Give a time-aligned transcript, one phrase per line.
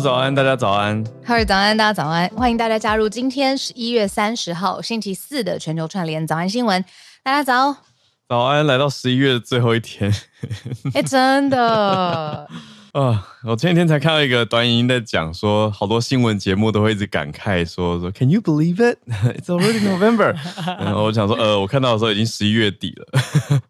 [0.00, 1.02] 早安，大家早安。
[1.24, 2.28] 哈尔早安，大家早安。
[2.30, 6.84] 欢迎大家加入今天十一月三十号星期四的全球串联早安新闻。
[7.22, 7.76] 大家早，
[8.28, 10.12] 早安，来到十一月的最后一天。
[10.94, 12.48] 哎，真的。
[12.94, 13.26] 啊！
[13.42, 18.98] 我前几天才看到一个短影音在讲说，好多新闻节目都会一直感慨说说，Can you believe it?
[19.36, 20.36] It's already November。
[20.78, 23.20] 然后我想说，呃，我看到的时候已经十一月底了，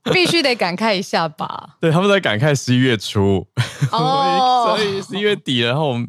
[0.12, 1.76] 必须得感慨一下吧？
[1.80, 3.46] 对，他们在感慨十一月初，
[3.90, 6.06] 哦，所以十一月底，然后我们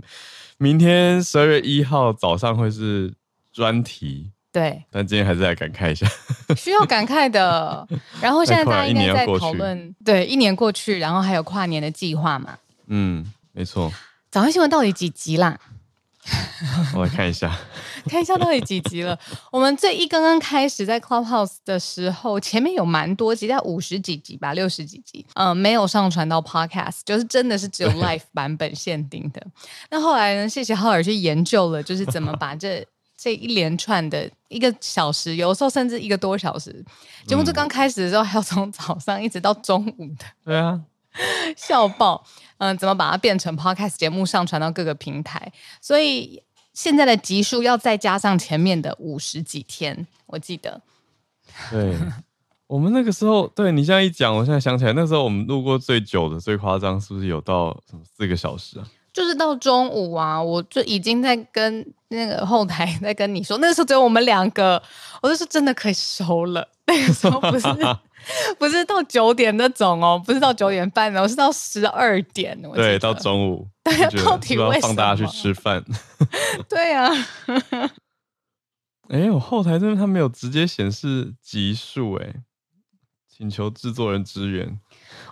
[0.58, 3.14] 明天十二月一号早上会是
[3.54, 6.06] 专题，对，但今天还是来感慨一下，
[6.58, 7.88] 需要感慨的。
[8.20, 12.58] 然后现在大家应该在讨论，对，一年过去，然后还有跨年的计划嘛？
[12.88, 13.92] 嗯，没错。
[14.32, 15.58] 早安新闻到底几集啦？
[16.96, 17.56] 我来看一下，
[18.10, 19.18] 看一下到底几集了。
[19.52, 25.24] 我们这一刚刚开始在 Clubhouse 的时候，前面有蛮多集，在五十几集吧，六十几集。
[25.36, 29.46] 嗯、呃，没有上传到 Podcast，就是真的是只有 Live 版本限定的。
[29.92, 30.50] 那后来呢？
[30.50, 32.84] 谢谢浩尔去研究了，就是怎么把这
[33.16, 36.84] 这一连串的一个小时，有时候甚至一个多小时
[37.28, 40.26] 节目，就刚开始的时候，还要从早上一直到中午的。
[40.44, 40.82] 对啊。
[41.56, 42.26] 笑爆，
[42.58, 45.52] 嗯、呃，怎么把它变成 podcast 节目上传到各个平台？
[45.82, 50.82] 所以现在的集数要再加上前面的五十几天，我记得。
[51.72, 51.96] 对，
[52.68, 58.86] 我们那个时候，对你现在一讲，我现在想起来，那时候我们录过最久的、最夸张，是不是有到什么四个小时啊？
[59.14, 64.82] 就是到中午啊，我就已经在跟那个后台在跟你说，那个时候只有我们两个，
[65.22, 66.68] 我就说真的可以收了。
[66.88, 67.68] 那个时候不是。
[68.58, 72.60] 不是到九点那种哦，不是到九点半哦，是到十二点。
[72.74, 73.68] 对，到中午。
[73.84, 74.88] 大家到底为什么？
[74.88, 75.84] 放大家去吃饭。
[76.68, 77.12] 对啊。
[79.10, 82.34] 哎，我后台这边他没有直接显示集数，哎，
[83.28, 84.80] 请求制作人支援。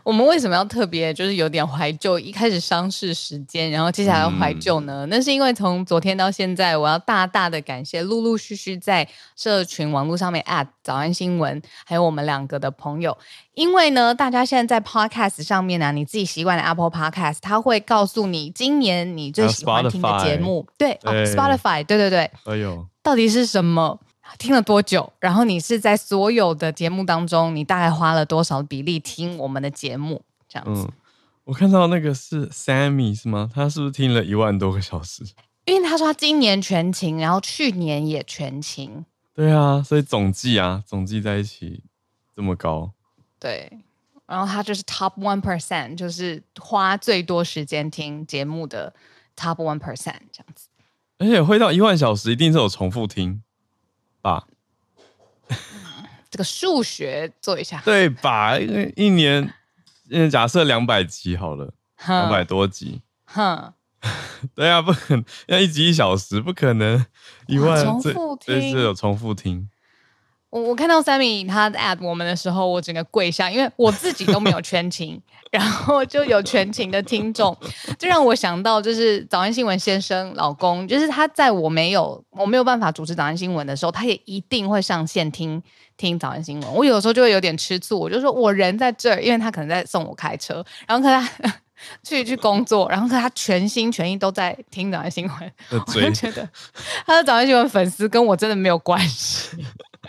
[0.04, 2.20] 我们为什么要特别就是有点怀旧？
[2.20, 5.06] 一开始伤逝时间，然后接下来要怀旧呢？
[5.06, 13.18] 嗯、那是因为从昨天到现在，我要大大的感谢陆陆续续在社群网络上面 at 早安新闻，还有我们两个的朋友。
[13.54, 20.68] 因为呢，大家现在在 podcast 上面呢、啊，你自己习惯的 Apple Podcast，它会告诉你今年你最喜欢听的节目。
[20.78, 22.30] 对，Spotify，对对对。
[22.46, 24.00] 哎呦，到底是什么？
[24.38, 25.12] 听了多久？
[25.20, 30.22] 然后你是在所有的节目当中，你大概花了多少比例听我们的节目？
[30.50, 30.84] 这样子。
[30.84, 30.92] 嗯，
[31.46, 33.50] 我看到那个是 Sammy 是吗？
[33.54, 35.24] 他是不是听了一万多个小时？
[35.66, 39.06] 因为他说他今年全勤，然后去年也全勤。
[39.34, 41.84] 对啊，所以总计啊，总计在一起
[42.36, 42.92] 这么高。
[43.40, 43.80] 对，
[44.26, 48.94] 然后他就是 Top One Percent，就是花最多时间听节目的
[49.38, 50.68] Top One Percent 这样子。
[51.20, 53.43] 而且会到一万小时，一定是有重复听。
[54.24, 54.48] 吧，
[56.32, 58.58] 这个数学做一下，对吧？
[58.58, 59.54] 因为一年，
[60.10, 61.74] 嗯，假设两百集好了，
[62.08, 63.74] 两百多集，哼，
[64.56, 67.06] 对啊，不可能要一集一小时，不可能。
[67.48, 69.70] 一万重复听，这是有重复听。
[70.54, 75.20] 我我看到 Sammy 他 at 我们的时候，我整个跪下，因为我自己都没有全勤，
[75.50, 77.58] 然后就有全勤的听众，
[77.98, 85.60] 就让我想到就是早安新闻先生老公，就是他在我没有我没有办法主持早安新闻的时候，他也一定会上线听
[85.98, 86.72] 听早安新闻。
[86.76, 91.52] 我有时候就会有点吃醋，我就说我人在这儿，因为他可能在送我开车，然后可他
[92.04, 96.48] 去去工作，然后可他全心全意都在听早安新闻，我就觉得
[97.08, 99.58] 他的早安新闻粉丝跟我真的没有关系。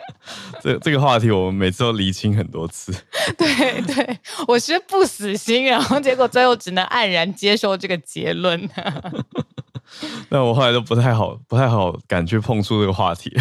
[0.62, 2.92] 这这个话题我们每次都厘清很多次。
[3.36, 8.68] 对对，我是不死心，然后结果最后只能黯然接受这个结论。
[10.30, 13.32] 那我后来都不太好，不太好敢去碰触这个话题。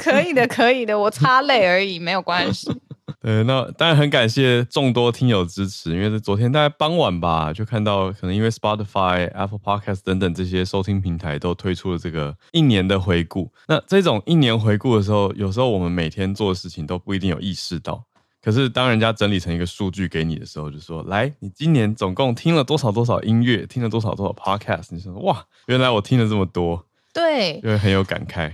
[0.00, 2.70] 可以的，可以的，我擦泪而已，没有关系。
[3.20, 13.52] 对，那当然很感谢众多听友支持，因为是昨天大概傍晚吧，就看到可能因为 Spotify、Apple Podcast 等等这些收听平台都推出了这个一年的回顾。
[13.68, 18.04] 那这种一年回顾的时候，有时候我们每天做的事情都不一定有意识到。
[18.44, 28.50] 可是当人家整理成一个数据给你的时候，就说：“来，你今年总共听了多少多少音乐，听了多少多少 Podcast。”你说：“哇，原来我听了这么多。”对，就会很有感慨。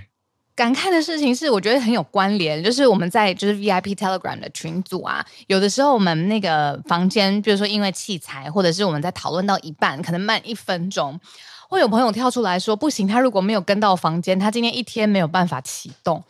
[0.59, 11.21] 感慨的事情是，我觉得很有关联，就是我们在就是 VIP Telegram 的群组啊，有的时候我们那个房间，比如说因为器材，或者是我们在讨论到一半，可能慢一分钟，
[11.69, 16.25] 会有朋友跳出来说，不行，他如果没有跟到房间，他今天一天没有办法启动。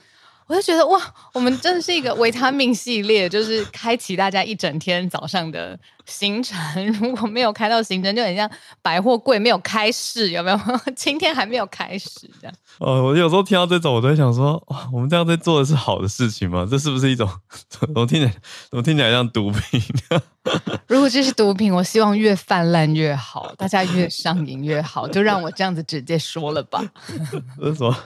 [0.49, 0.99] 我就觉得哇，
[1.35, 6.59] 我们真的是一个维他命系列，就是开启大家一整天早上的行程。
[7.01, 8.51] 如果没有开到行程，就很像
[8.81, 10.59] 百货柜没有开市，有没有？
[10.97, 12.09] 今天还没有开始
[12.41, 12.55] 这样。
[12.79, 16.67] 哦，我有时候听到这种，我都会想说，我们这样在做的是好的事情吗？
[16.69, 17.29] 这是不是一种
[17.69, 18.33] 怎么听起来
[18.71, 19.83] 怎么听起来像毒品？
[20.89, 26.83] 如果这是毒品，我希望越泛滥越好，大家越上瘾越好， 就让我这样子直接说了吧。
[27.59, 27.97] 这是什么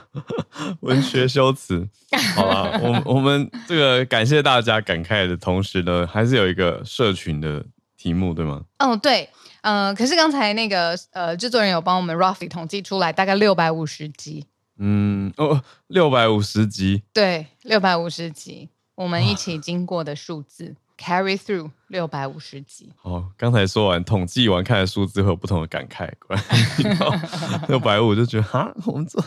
[0.81, 1.87] 文学修辞？
[2.35, 7.63] 好了，我我们这个感谢大家感慨的同时呢，还是有一个社群的
[7.97, 8.63] 题目，对吗？
[8.77, 9.29] 嗯，对，
[9.61, 14.45] 嗯、呃，可是刚才那个呃制作人有帮我们 roughly 统计出来，大概六百五十集。
[14.77, 17.03] 嗯，哦，六百五十集。
[17.13, 20.75] 对，六百五十集，我们一起经过的数字。
[20.97, 22.91] Carry through 六百五十集。
[23.01, 26.09] 好，刚才说完统计完，看来数字会有不同的感慨。
[27.67, 29.23] 六百五就觉得哈，我们做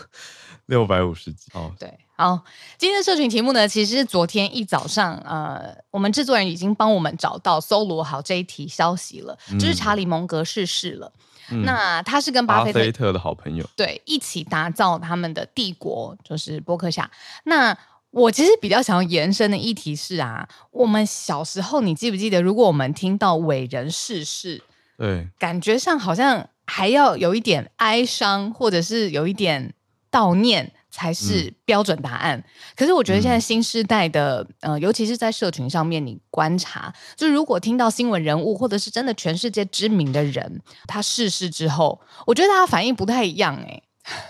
[0.67, 1.51] 六百五十集。
[1.53, 2.43] 哦，对，好，
[2.77, 11.11] 今天的社群题目呢，其实是昨天一早上，呃，我们制作人已经帮我们找到搜罗好这一题消息了，嗯、就是查理蒙格逝世了。
[11.49, 17.09] 嗯、那他是跟巴菲特，巴菲特的好朋友，对，一起打造他们的帝国，就是波克夏。
[17.43, 17.77] 那
[18.11, 24.63] 我其实比较想要延伸的议题是啊，我们小时候你记不记得，如果我们听到伟人逝世，
[24.97, 29.73] 对，感觉上好像还要有一点哀伤，或者是有一点
[30.09, 32.37] 悼念才是标准答案。
[32.39, 32.43] 嗯、
[32.75, 43.83] 可是我觉得现在新时代的，嗯、呃，尤其是在社群上面，你观察，就如果听到新闻人物或者是真的全世界知名的人他逝世之后，我觉得大家反应不太一样哎、欸，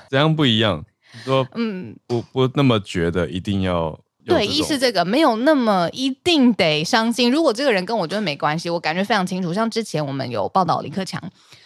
[0.09, 0.83] 怎样不一样？
[1.23, 7.31] 说嗯，不不那么觉得一定要对，一是这个没有那么一定得伤心。
[7.31, 9.53] 如果这个人跟我觉得没关系，我感觉非常清楚。
[9.53, 11.21] 像之前我们有报道李克强，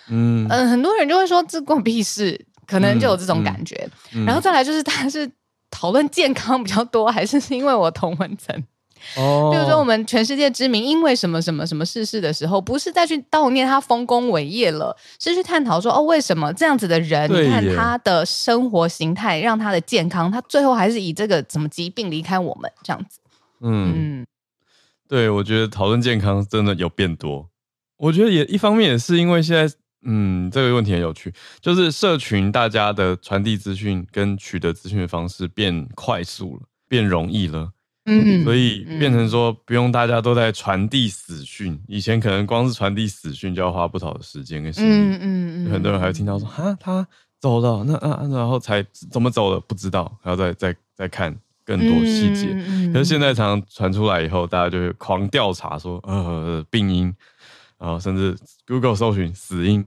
[0.09, 3.75] 嗯很多人就会说这关我屁事，可能就有这种感觉。
[4.13, 5.29] 嗯嗯、然后再来就是他是
[5.71, 8.63] 讨论健康比较多，还是是因为我同文层？
[9.17, 23.19] 哦，比如说我们全世界知名，因为什么什么什么逝世的时候，不是再去悼念他丰功伟业了，是去探讨说哦，为什么这样子的人，你看他的生活形态，让他的健康，他最后还是以这个什么疾病离开我们这样子。
[23.61, 24.27] 嗯嗯，
[25.07, 27.49] 对，我觉得讨论健康真的有变多。
[27.97, 37.69] 我觉得也一方面也是因为现在，嗯，这个问题很有趣，就是社群大家的传递资讯跟取得资讯的方式变快速了，变容易了。
[38.05, 44.89] 嗯，所以变成说不用大家都在传递死讯，嗯、以前可能光是传递死讯就要花不少的时间跟心力。
[44.89, 47.07] 嗯嗯嗯，很多人还会听到说哈他
[47.39, 52.47] 走了，那啊然后才怎么走了不知道，还要再再再看更多细节。
[52.91, 57.13] 可是现在常常传出来以后，大家就会狂调查说呃病因。
[57.81, 58.37] 然后甚至
[58.67, 59.83] Google 搜寻死因，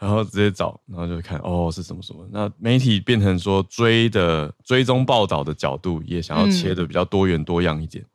[0.00, 2.28] 然后直接找，然后就看哦是什么什么。
[2.32, 8.04] 那媒体变成说追的追踪报道的角度，也想要切的比较多元多样一点。
[8.04, 8.08] 嗯，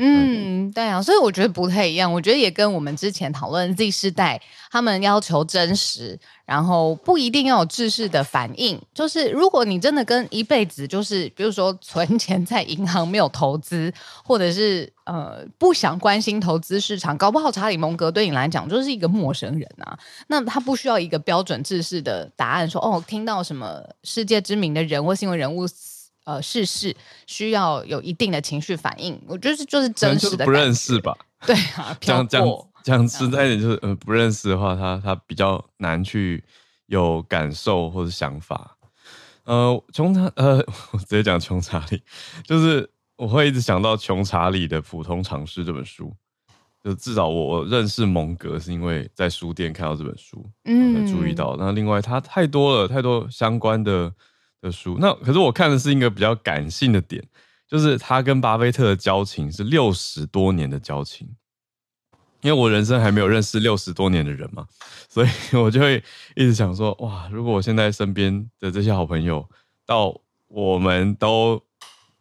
[0.00, 2.12] 嗯对啊，所以我觉得不太一样。
[2.12, 4.40] 我觉得也跟我们之前讨论 Z 世代，
[4.70, 8.80] 他们要求真实，然后不一定要有制式的反应。
[8.94, 19.98] 就是如果你真的跟一辈子，就是比如说存钱在银行没有投资，或者是呃不想关心投资市场，搞不好查理蒙格对你来讲就是一个陌生人啊。
[20.28, 25.66] 那他不需要一个标准制式的答案，说哦，听到什么世界知名的人或新闻人物。
[26.28, 26.94] 呃，事事
[27.26, 30.44] 需要有一定的情绪反应，我觉得就是真实的。
[30.44, 31.16] 不认识吧？
[31.46, 32.46] 对啊， 讲讲
[32.84, 36.44] 讲实在一点，就是呃，不认识的话，他他比较难去
[36.84, 38.76] 有感受或者想法。
[39.44, 40.58] 呃，穷查呃，
[40.92, 42.02] 我直接讲穷查理，
[42.44, 46.14] 就是我会一直想到穷查理的普通常识这本书，
[46.84, 51.56] 就至少我认识蒙格是因为在书店看到这本书，嗯，注意到。
[51.58, 54.12] 那另外他太多了，太多相关的。
[54.60, 57.24] 的书，那可是我看的是一个比较感性的点，
[57.66, 61.28] 就是他跟巴菲特的交情是六十多年的交情，
[62.40, 64.66] 因为我人生还没有认识六十多年的人嘛，
[65.08, 66.02] 所以我就会
[66.34, 69.48] 一直想说，哇，如果我现在身边的这些好朋友，
[69.86, 70.14] 到
[70.48, 71.62] 我们都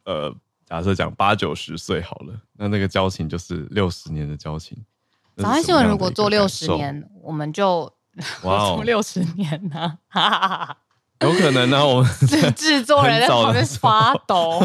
[0.06, 0.34] 呃，
[0.66, 4.78] 假设讲八九十岁好了，那那个交情就是六十年的交情。
[5.38, 7.92] 早安新闻如果做六十年，我们就
[8.44, 10.78] 哇， 做六十年呢，哈哈哈。
[11.22, 12.12] 有可能呢、啊，我们
[12.56, 14.60] 制作人在旁边发抖。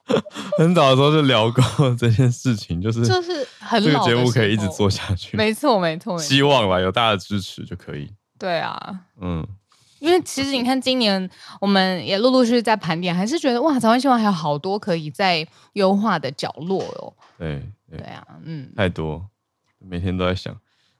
[0.58, 1.62] 很早的时候就聊过
[1.98, 5.36] 这件事情，就是就是很这个节目可以一直做下去。
[5.36, 8.12] 没错，没错，希望吧，有大家的支持就可以。
[8.38, 8.78] 对啊，
[9.20, 9.46] 嗯，
[9.98, 11.28] 因为其实你看，今年
[11.60, 17.12] 我们也陆陆续续在盘点，还是觉得哇，台湾新闻还有好多可以在优化的角落哦。
[17.38, 19.26] 对对，对啊，嗯，太多，
[19.78, 20.54] 每天都在想。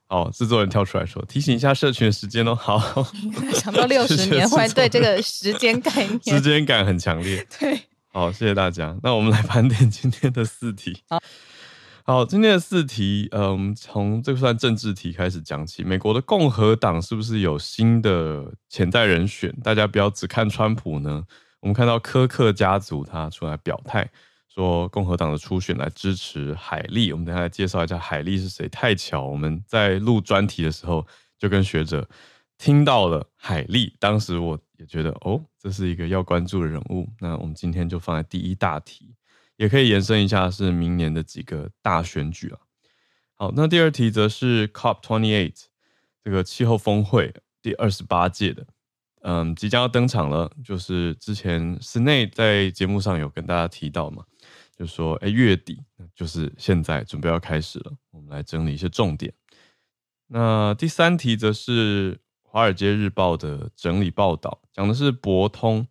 [0.07, 2.55] 好，制作人跳出来说，提醒一下社群的时间哦。
[2.55, 2.79] 好，
[3.53, 7.45] 想到六十年，会对这个时间概 念，时间感很强烈。
[7.59, 7.79] 对，
[8.13, 8.97] 好，谢谢大家。
[9.03, 11.03] 那我们来盘点今天的四题。
[11.09, 11.19] 好。
[12.09, 15.83] 好，今天的四题，呃，我们从这个算政治题开始讲起。
[15.83, 19.53] 美国的共和党是不是有新的潜在人选？
[19.61, 21.21] 大家不要只看川普呢。
[21.59, 24.09] 我们看到柯克家族他出来表态，
[24.57, 27.11] 说共和党的初选来支持海莉。
[27.11, 28.67] 我们等下来介绍一下海莉是谁。
[28.69, 31.05] 太巧，我们在录专题的时候
[31.37, 32.09] 就跟学者
[32.57, 37.07] 听到了海莉，当时我也觉得哦，这是一个要关注的人物。
[37.19, 39.13] 那我们今天就放在第一大题。
[39.57, 42.57] 也可以延伸一下，是明年的几个大选举啊。
[43.35, 45.65] 好，那第二题则是 COP twenty eight
[46.23, 48.65] 这个气候峰会第二十八届的，
[49.21, 50.51] 嗯，即将要登场了。
[50.63, 54.23] 就是之前室内在节目上有跟大家提到嘛，
[54.77, 55.81] 就说哎、月底
[56.15, 57.93] 就是现在准备要开始了。
[58.11, 59.33] 我们来整理一些重点。
[60.27, 65.87] 那第三题则是《华尔街日报》的整理报道，讲的是博通。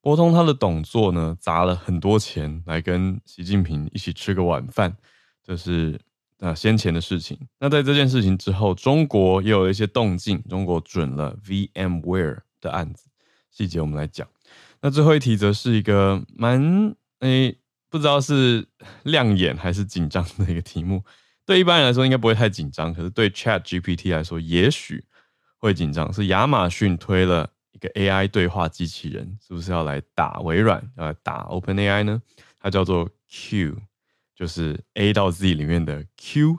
[0.00, 4.96] 博通他的董座呢，砸了很多钱来跟习近平一起吃个晚饭，
[5.42, 6.00] 这是
[6.38, 7.36] 啊先前的事情。
[7.58, 13.08] 那在这件事情之后，中国也有一些动静，中国准了 VMware 的案子，
[13.50, 14.26] 细节我们来讲。
[14.80, 18.66] 那最后一题则是一个蛮诶、欸，不知道是
[19.04, 21.04] 亮眼还是紧张的一个题目。
[21.44, 25.04] 对一般人来说应该不会太紧张，可是对 ChatGPT 来说也许
[25.58, 26.12] 会紧张。
[26.12, 27.50] 是亚马逊推了。
[27.70, 32.20] 一个 AI 对话机器人是不是要来打微软，要来打 OpenAI 呢？
[32.58, 33.76] 它叫做 Q，
[34.34, 36.56] 就是 A 到 Z 里面的 Q。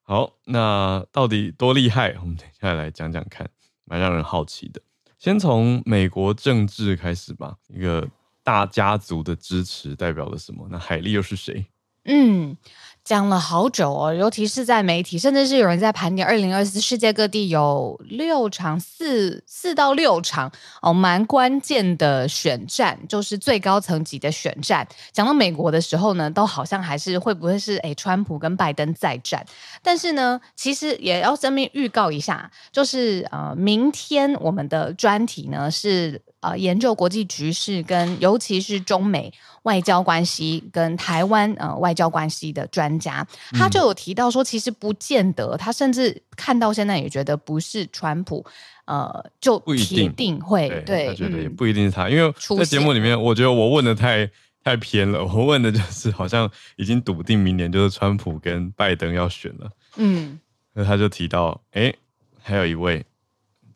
[0.00, 2.16] 好，那到底多厉害？
[2.22, 3.50] 我们等下来讲讲看，
[3.84, 4.80] 蛮让人好奇的。
[5.18, 7.56] 先从美国政治开始吧。
[7.68, 8.08] 一个
[8.42, 10.66] 大家族的支持代表了什么？
[10.70, 11.66] 那海莉又是谁？
[12.04, 12.56] 嗯。
[13.02, 24.86] 讲了好久哦，尤其是在媒体，甚至是有人在盘点二零二四世界各地有六场四四到六场哦，蛮关键的选战，就是最高层级的选战。
[25.12, 29.44] 讲到美国的时候呢，都好像还是会不会是诶，川普跟拜登再战？
[29.82, 36.20] 但是呢，其实也要正面预告一下，就是呃，明天我们的专题呢是。
[36.40, 39.30] 呃，研究国际局势跟尤其是中美
[39.64, 48.42] 外交关系跟台湾呃外交关系的专家，他就有提到说，其实不见得，他甚至看到现在也觉得不是川普，
[48.86, 54.26] 呃，就铁定会不一定对，他觉得也不一定是他，因为在节目里面，我觉得我问的太
[54.64, 60.40] 太偏了，我问的就是好像已经笃定明年就是川普跟拜登要选了，嗯，
[60.72, 61.98] 那他就提到，哎、欸，
[62.42, 63.04] 还有一位。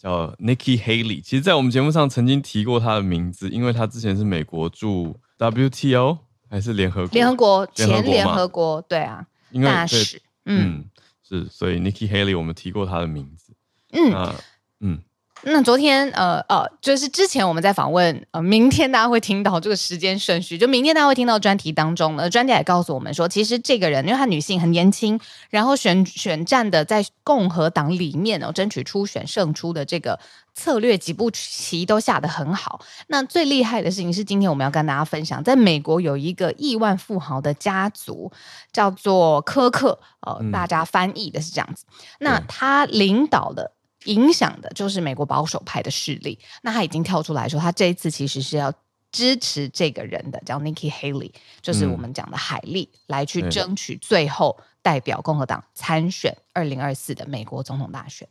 [0.05, 6.19] 叫 Nikki Haley，其实，在我们节目上曾经提过她的名字，因为她之前是美国驻 WTO
[6.51, 7.15] 还是联合国？
[7.15, 9.27] 联合国前联合国，对啊，
[9.65, 10.85] 大使，嗯，嗯，
[11.27, 13.55] 是，所以 Nikki Haley 我们提过她的名字，
[13.93, 14.35] 嗯，
[14.81, 14.99] 嗯。
[15.47, 25.21] 那昨天，呃呃，就是之前我们在访问，呃，明天大家会听到这个时间顺序，就明天大家会听到专题当中呢，专家也告诉我们说，其实这个人，因为她女性很年轻，
[25.51, 30.19] 然后选选战的在共和党里面哦，争取初选胜出的这个
[30.55, 32.81] 策略几步棋都下得很好。
[33.09, 38.33] 那最厉害的事情是，今天我们要跟大家分享，在美国有一个亿万富豪的家族，
[38.73, 41.85] 叫做柯克，呃，大家翻译的是这样子。
[41.91, 43.73] 嗯、那他领导的。
[44.05, 46.39] 影响的就是美国保守派的势力。
[46.63, 48.73] 那他已经跳出来说，他这一次其实是要
[49.11, 51.31] 支持这个人的，叫 Nikki Haley，
[51.63, 58.29] 就是我们讲的海利，嗯、来去争取最后代表共和党参选二零二四的美国总统大选。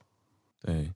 [0.62, 0.92] 对，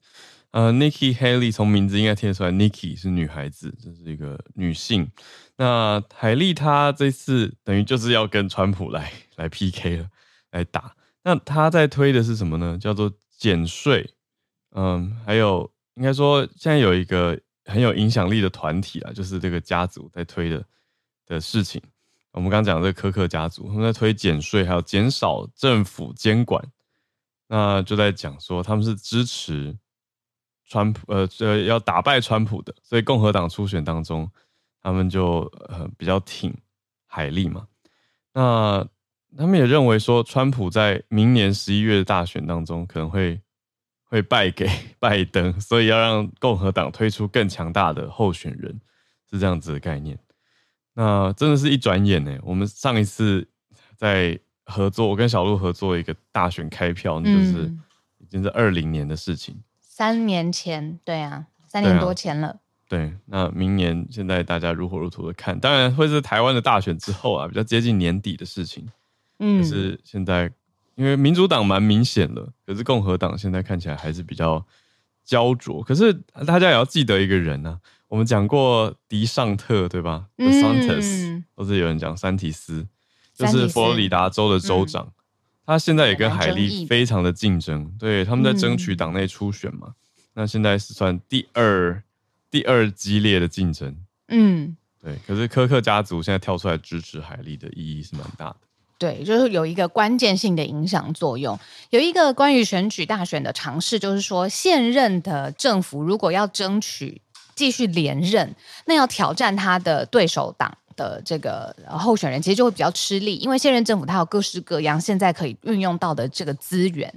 [0.51, 5.10] 呃，Nikki Haley 从名字应该听得出来，Nikki 是女孩子，这是一个女性。
[5.55, 10.07] 那海莉她这次等于就是要跟川普来来 PK 了，
[10.51, 10.93] 来打。
[11.24, 12.77] 那她在推的是什么呢？
[12.77, 14.13] 叫做减税。
[14.79, 20.63] 嗯，还有应该说，现在有一个很有影响力的团体啊，就是这个家族在推的
[21.25, 21.81] 的事情。
[22.29, 26.63] 我们刚刚讲这个柯克家族，他们在推减税，还有减少政府监管。
[27.48, 29.75] 那就在讲说，他们是支持
[30.63, 32.75] 川普，呃，呃，要打败川普的。
[32.84, 34.29] 所以共和党初选当中，
[34.84, 36.55] 他们就呃比较挺
[37.07, 37.65] 海利嘛。
[38.31, 38.88] 那
[39.36, 43.41] 他们也认为说，川普在明年十一月的大选当中可能会。
[44.07, 48.79] 会败给 拜登，所以要让共和党推出更强大的候选人，
[49.29, 50.17] 是这样子的概念。
[50.93, 52.37] 那真的是一转眼呢。
[52.41, 53.47] 我们上一次
[53.95, 57.71] 在合作，我跟小鹿合作一个大选开票，那就是
[58.17, 59.61] 已经是二零年的事情。
[59.79, 62.59] 三年前，对啊，三年多前了。
[62.89, 68.87] 对，那明年现在大家如火如荼的看，当然会是台湾的大选之后啊，比较接近年底的事情。
[69.39, 70.49] 嗯，可是现在
[70.98, 74.66] 因为民主党蛮明显的，可是共和党现在看起来还是比较
[75.24, 75.82] 焦灼。
[75.82, 76.12] 可是
[76.46, 82.86] 大家也要记得一个人啊，我们讲过迪尚特对吧？DeSantis 或者有人讲山提斯，
[83.34, 85.13] 就是佛罗里达州的州长，嗯、
[85.66, 89.88] 他现在也跟海莉非常的竞争，对，他们在争取党内初选嘛。
[89.88, 89.94] 嗯、
[90.34, 92.04] 那现在是算第二。
[92.50, 93.94] 第二激烈的竞争，
[94.30, 95.18] 嗯，对。
[95.27, 98.60] 可是科克家族现在跳出来支持海莉的意义是蛮大的，
[98.98, 101.58] 对，就是有一个关键性的影响作用。
[101.89, 107.22] 有一个关于选举大选的尝试，就是说现任的政府如果要争取
[107.56, 117.13] 继续连任，那要挑战他的对手党的这个候选人，其实就会比较吃力，因为现任政府它有各式各样现在可以运用到的这个资源，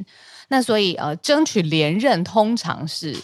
[0.49, 3.17] 那所以呃，争取连任通常是。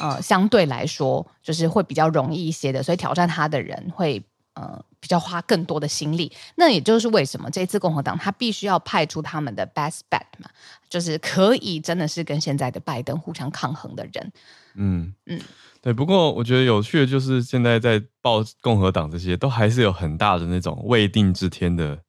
[0.00, 4.20] 呃，相对来说，就是会比较容易一些的，所以挑战他的人会
[4.54, 6.32] 呃比较花更多的心力。
[6.56, 10.48] 那也就是为什么这次共和党他必须要派出他们的 best bet 嘛，
[10.88, 14.32] 就是可以真的是跟现在的拜登互相抗衡的人。
[14.74, 15.40] 嗯嗯，
[15.80, 15.92] 对。
[15.92, 22.00] 不过我觉得有趣的就是现在在报共和党这些都还是有很大的那种未定之天的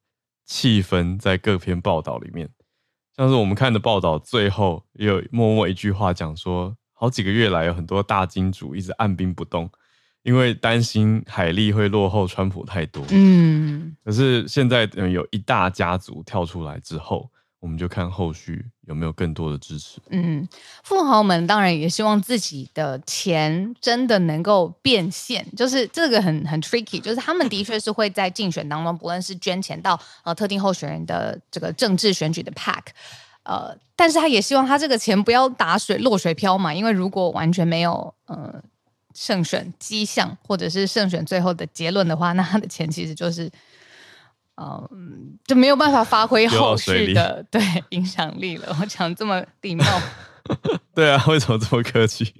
[0.44, 2.48] 气氛在各篇报道里面，
[3.16, 6.76] 像是我们看的报道最后也有默默一句话讲说。
[6.98, 9.70] 好几个月来，有很多大金主一直按兵不动，
[10.26, 13.04] 因为担心海利会落后川普太多。
[13.10, 17.30] 嗯，可是现在有一大家族跳出来之后，
[17.60, 20.00] 我们就看后续有没有更多的支持。
[20.10, 20.44] 嗯，
[20.82, 32.82] 富豪们当然也希望自己的钱真的能够变现，就是这个很很 tricky，就是他们的确是会在竞选当中，不论是捐钱到呃特定候选人的这个政治选举的 pack，。
[33.44, 38.60] 呃，但是他也希望他这个钱不要打水落水漂嘛，因为如果完全没有呃
[39.16, 43.50] 胜选迹象或者是胜选最后的结论的话，那他的钱其实就是
[44.56, 48.76] 嗯就没有办法发挥后续的对影响力了。
[48.78, 49.84] 我讲这么礼貌，
[50.94, 52.34] 对啊，为什么这么客气？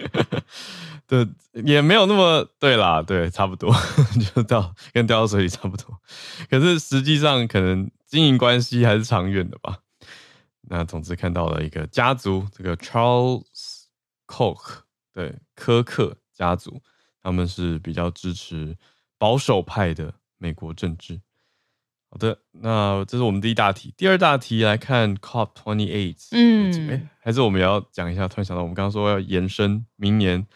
[1.09, 1.27] 对，
[1.65, 3.73] 也没有那么对啦，对，差不多
[4.35, 5.99] 就到跟掉到水里差不多。
[6.51, 9.79] 可是实际上可能经营关系还是长远的吧。
[10.69, 13.45] 那总之看到了一个家族，这个 Charles
[14.27, 14.79] Koch
[15.13, 16.81] 对柯克家族，
[17.23, 18.77] 他们是比较支持
[19.19, 21.21] 保守派的美国政治。
[22.09, 23.93] 好的，那这是我们第一大题。
[23.97, 28.29] 第二大题来看 COP twenty eight，嗯、欸，还是我们要讲一下。
[28.29, 30.47] 突然想到，我们刚刚说要延伸明年，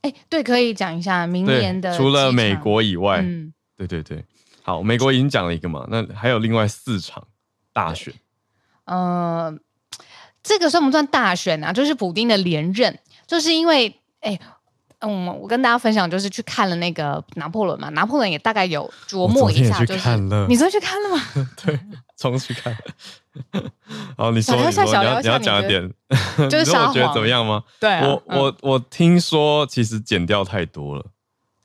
[0.00, 4.24] 哎、欸，对，可以讲一下明年的，除了美国以外，嗯，对对对，
[4.62, 7.28] 好，美国已经讲了一个嘛，那还有另外四场
[7.72, 8.14] 大选。
[8.84, 9.56] 呃，
[10.42, 11.72] 这个算不算大选啊？
[11.72, 14.40] 就是普丁的连任，就是因为，哎，
[15.00, 20.16] 嗯，我跟大家分享，就是去看了那个拿破仑嘛，拿破仑也大概有琢磨一下，就是
[20.48, 21.22] 你昨天去看了吗？
[21.64, 21.78] 对，
[22.16, 22.76] 重去看。
[24.16, 25.88] 好，你说，你说，你要你要讲一点，
[26.50, 27.62] 就是你说我觉得怎么样吗？
[27.78, 31.06] 对、啊，我我我听说其实剪掉太多了，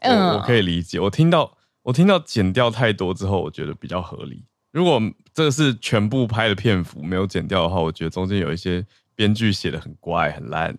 [0.02, 1.00] 嗯，我可以理解。
[1.00, 4.46] 我听到我听到剪掉太多之后，我觉得比较合理。
[4.72, 5.02] 如果
[5.34, 10.78] 这个是全部拍的片幅没有剪掉的话，我觉得中间有一些编剧写的很怪很烂，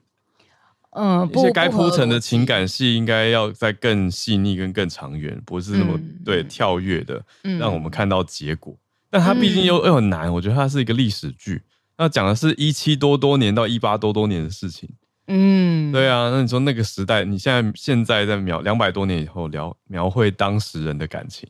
[0.94, 7.22] 嗯，一些该铺陈的情感戏应该要再更细腻跟更长远，不是那么、嗯、对跳跃的，
[7.59, 8.72] 让我们看到结果。
[8.72, 8.78] 嗯、
[9.11, 11.62] 但它毕竟又又很难，我觉得它是一个历史剧，
[11.98, 14.88] 那讲的是一七多多年到一八多多年的事情，
[15.26, 21.48] 嗯，对啊，那你说那个时代，你现在现在在描两百多年以后描描绘当时人的感情。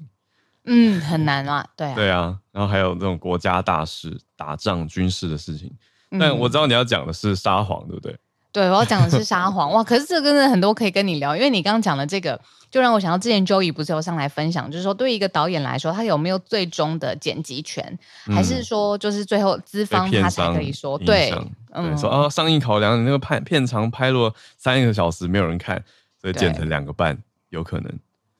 [0.66, 5.70] 嗯，很难啊，对啊，对啊，然后还有那种国家大事、打仗、军事的事情。
[6.18, 8.16] 但我知道你要讲的是沙皇，对不对？
[8.54, 9.72] 对，我要讲的是沙皇。
[9.72, 12.40] 哇，可是这个真的很多可以跟你聊，因为你刚刚讲的这个，
[12.70, 21.34] 就让我想到之前 Joey 不是有上来分享，就是说对于一个导演来说，他有没有最终的剪辑权，还是说就是最后资方他才可以说对？
[21.72, 25.82] 嗯，说啊，上映考量你那个片片长拍了三个小时，没有人看，
[26.20, 27.92] 所以剪成两个半，有可能。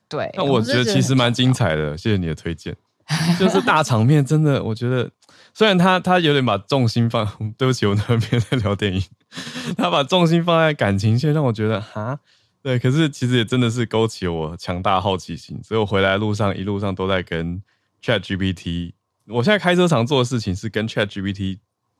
[0.07, 2.73] 对，那我觉得其实蛮精彩的，谢谢你的推荐。
[3.37, 5.07] 就是大场面，真的，我觉得
[5.55, 7.25] 虽然他他有点把重心放，
[7.57, 9.01] 对不起，我那边在聊电影，
[9.77, 12.19] 他把重心放在感情线，让我觉得哈，
[12.61, 17.63] 对，可是其实也真的是勾起我强大好奇心，所以我回来路上一路上都在跟
[18.03, 18.91] Chat GPT。
[19.27, 21.59] 我现在开车常做的事情是跟 Chat GPT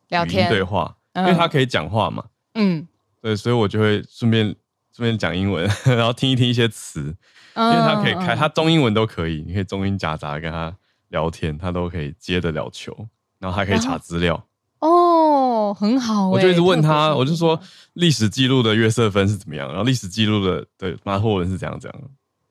[0.09, 0.49] 聊天。
[0.49, 2.85] 对话，因为他可以讲话嘛，嗯，
[3.21, 4.53] 对，所以我就会顺便
[4.93, 7.15] 顺便讲英文， 然后听一听一些词。
[7.57, 10.75] 因为他可以开，他中英文都可以，你可以中英夹杂跟他
[11.07, 13.07] 聊天，他都可以接得了球，
[13.45, 14.43] 然后还可以查资料。
[14.79, 16.31] 哦，很好、欸。
[16.31, 17.59] 我就一直问他，我就说
[17.93, 22.01] 历史记录的约瑟芬是怎么样，然后历史记录的对拿破仑是怎样怎样。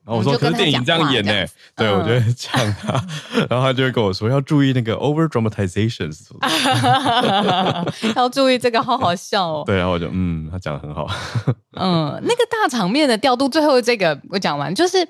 [0.04, 1.50] 然后我说，可是电影这样演呢、欸？
[1.74, 2.92] 对，我就会呛他，
[3.50, 6.12] 然后他就会跟我说要注意那个 over dramatization，
[8.14, 9.64] 要注意这个，好好笑哦。
[9.66, 11.08] 对，然后我就嗯，他讲的很好。
[11.76, 15.08] 嗯，那个大场面的调度，最后这个我讲完就是。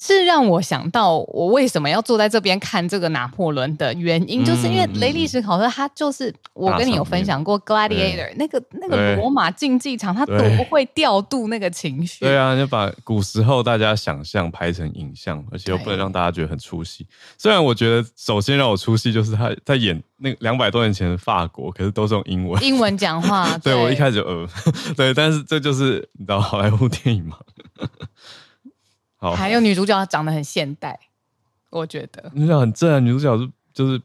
[0.00, 10.38] 是让我想到我为什么要坐在这边看这个拿破仑的原因，嗯、就是因为雷利史考特他就是我跟你有分享过 Gladiator 那个那个罗马竞技场，他多
[10.70, 12.24] 会调度那个情绪。
[12.24, 17.04] 对啊，就把古时候大家想象拍成影像，而且又不能让大家觉得很出戏。
[17.36, 23.48] 虽然我觉得首先让我出戏就是他在演那两百多年前的法国，可是都是用英文，英文讲话。
[23.58, 24.48] 对，对我一开始就呃，
[24.96, 27.36] 对，但是这就是你知道好莱坞电影嘛。
[29.18, 30.98] 好还有女主角长得很现代，
[31.70, 32.98] 我觉得女主角很正啊。
[33.00, 34.00] 女主角是就是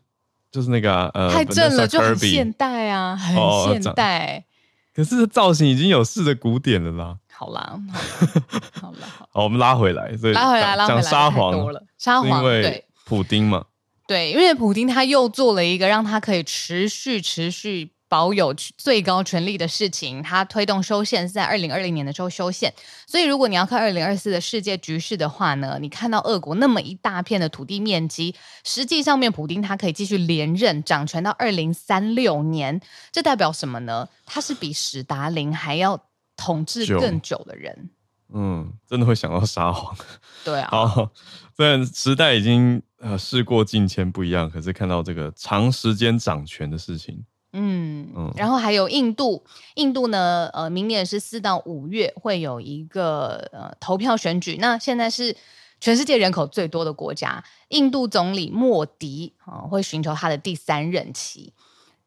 [0.52, 4.38] 就是那个、啊、呃，太正了，就很现代啊，很现代。
[4.38, 4.43] 哦、
[4.93, 7.17] 可是造型已经有式的古典了啦。
[7.32, 7.80] 好啦，
[8.82, 11.86] 好啦， 好，我们拉回来，所以拉回来，拉回来，沙皇了。
[11.97, 13.65] 沙皇对普丁嘛，
[14.08, 17.92] 对，因为普丁他又做了一个让他可以持续持续。
[18.13, 22.71] 保有最高权力的事情，他推动修宪是在二零二零年的时候修宪，
[23.08, 32.80] 所以如果你要看二零二四的世界局势的话呢，你看到俄国那么一大片的土地面积，实际上面普丁他可以继续连任掌权到二零三六年，
[33.12, 34.08] 这代表什么呢？
[34.28, 35.99] 他是比史达林还要
[36.38, 37.89] 统治更久的人。
[38.32, 39.97] 嗯，真的会想到沙皇。
[40.45, 41.10] 对啊，好，
[41.58, 47.26] 虽然时代已经呃事过境迁不一样，可是看到这个长时间掌权的事情。
[47.53, 49.43] 嗯，然后还有印度，
[49.75, 54.57] 印度呢，呃，明年是四到五月会有一个呃投票选举。
[54.59, 55.35] 那现在是
[55.79, 61.53] 全世界人口最多的国家，印度总理莫迪啊、呃、会寻求他的第三任期。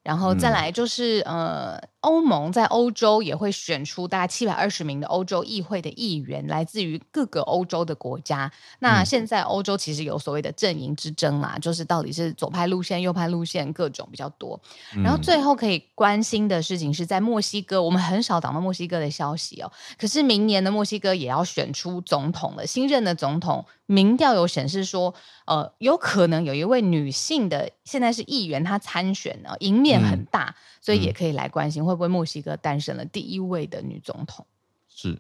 [0.03, 8.51] 然后再来就是，嗯、呃，欧盟在欧洲也会选出大概七百二十名的欧洲议会的议员，来自于各个欧洲的国家。
[8.79, 14.61] 那现在欧洲其实有所谓的阵营之争啦，就是到底是左派路线、右派路线，各种比较多。
[15.03, 19.73] 然后最后可以关心的事情是在墨西哥，我们很少讲到墨西哥的消息哦。
[19.99, 23.65] 可是明年的墨西哥也要选出总统了，新任的总统。
[23.89, 25.15] 民调有显示说，
[25.45, 34.47] 呃，有可能有一位女性的现在是议员，她参选呢，赢面很大，嗯、所以也可以来关心会不会墨西哥诞生了第一位的女总统。
[34.89, 35.19] 是，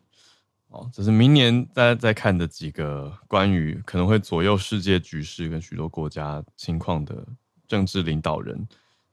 [0.69, 7.27] 哦，这是明年大家在看的几个关于可能会左右世界局势跟许多国家情况的
[7.67, 8.69] 政治领导人，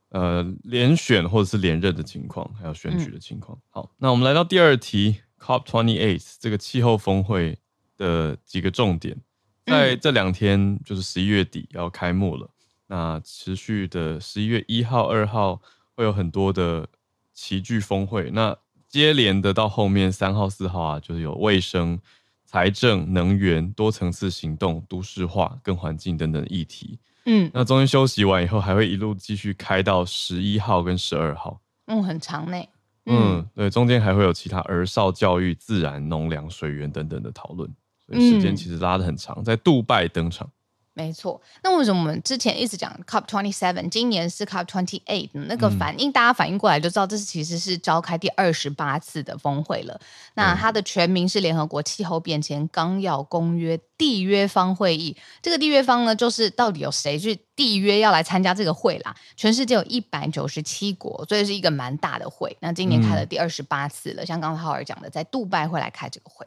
[0.10, 3.58] 呃，连选或者是连任的情况，还有选举的情况。
[3.58, 7.58] 嗯、好，那我们来到第二题，COP twenty eight 这个气候峰会
[7.97, 9.17] 的几个重点。
[9.65, 12.49] 在这两天，就是十一月底要开幕了。
[12.88, 15.62] 那持续的十一月一号、二号
[15.95, 16.88] 会有很多的
[17.34, 18.30] 齐聚峰会。
[18.32, 18.56] 那
[18.88, 22.00] 接连的到后面三号、四号啊，就是有卫生、
[22.46, 27.00] 财政、能源、多层次行动、都市化、跟环境等等议题。
[27.26, 31.60] 嗯，那中间休息完以后，还会一路继续开到十一号跟十二号。
[31.88, 32.58] 嗯，很长呢。
[33.06, 37.69] 嗯，嗯对，中间还会有其他儿少教育、自然、农粮、水源等等的讨论。
[38.06, 40.50] 所以时间其实拉得很长，嗯、在杜拜登场。
[40.95, 45.27] 没错，那为什么我们之前一直讲 COP twenty seven，今年是 COP twenty eight？
[45.34, 49.99] 那个反应，嗯、大家反应过来就知道，这是其实是召开第二十八次的峰会了。
[50.36, 55.17] 那它的全名是联合国气候变迁纲要公约缔约方会议。
[55.41, 59.15] 这个缔约方呢，就是到底有谁去缔约要来参加这个会啦？
[59.36, 62.56] 全世界有一百九十七国，所以是一个蛮大的会。
[62.60, 66.45] 那今年开了第二十八次了，嗯、像刚才浩尔讲的，在杜拜会来开这个会。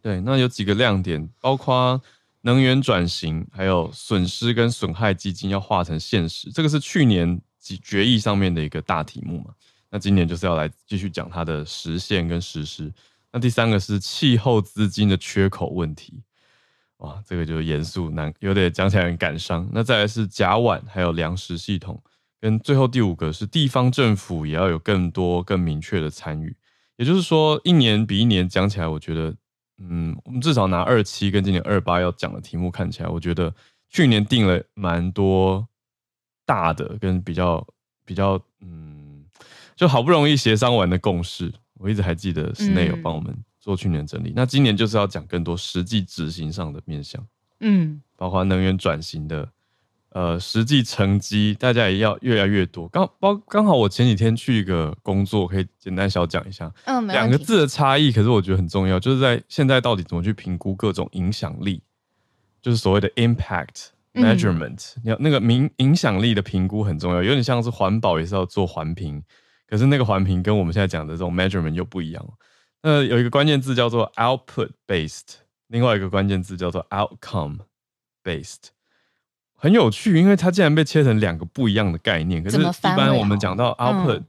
[0.00, 2.00] 对，那有几个亮点，包括
[2.42, 9.52] 能源转型，还有损失跟损害基金要化成现实，这个是去年几决议上面的一个大题目嘛。
[9.90, 12.92] 那今年就是要来继续讲它的实现跟实施。
[13.32, 16.22] 那第三个是气候资金的缺口问题，
[16.98, 19.68] 哇，这个就严肃难，有点讲起来很感伤。
[19.72, 22.00] 那再来是甲烷，还有粮食系统，
[22.40, 26.56] 跟最后第五个是地方政府也要有更多更明确的参与。
[26.96, 29.34] 也就是说，一年比一年讲起来，我觉得。
[29.78, 33.54] 嗯，我们至少拿二七跟今年二八要讲的题目看起来，我觉得
[33.88, 35.66] 去年定了蛮多
[36.44, 37.66] 大的跟比较
[38.04, 39.24] 比较，嗯，
[39.76, 44.30] 就好不容易协商完的共识，我一直还记得室内有帮我们做去年整理。
[44.30, 47.26] 嗯、那今年就是要讲更多实际执行上的面向，
[47.60, 49.48] 嗯，包括能源转型的。
[50.10, 52.88] 呃，实际成绩大家也要越来越多。
[52.88, 56.72] 刚包刚好，我前几天去一个工作，可以简单小讲一下。
[56.84, 61.82] 嗯，两个字的差异，可是我觉得很重要，就是在现在到底怎么去评估各种影响力，
[62.62, 65.00] 就是所谓的 impact measurement，嗯。
[65.04, 69.22] 你要那个影影响力的评估很重要，有点像是环保也是要做环评
[69.68, 72.26] 可是那个环评跟我们现在讲的这种 measurement 又不一样。
[72.82, 75.34] 那有一个关键字叫做 output based，
[75.66, 77.58] 另外一个关键字叫做 outcome
[78.24, 78.68] based，
[79.60, 82.42] 很有趣，因为它竟然被切成两个不一样的概念。
[82.42, 84.26] 可是，一般我们讲到 output，output、嗯、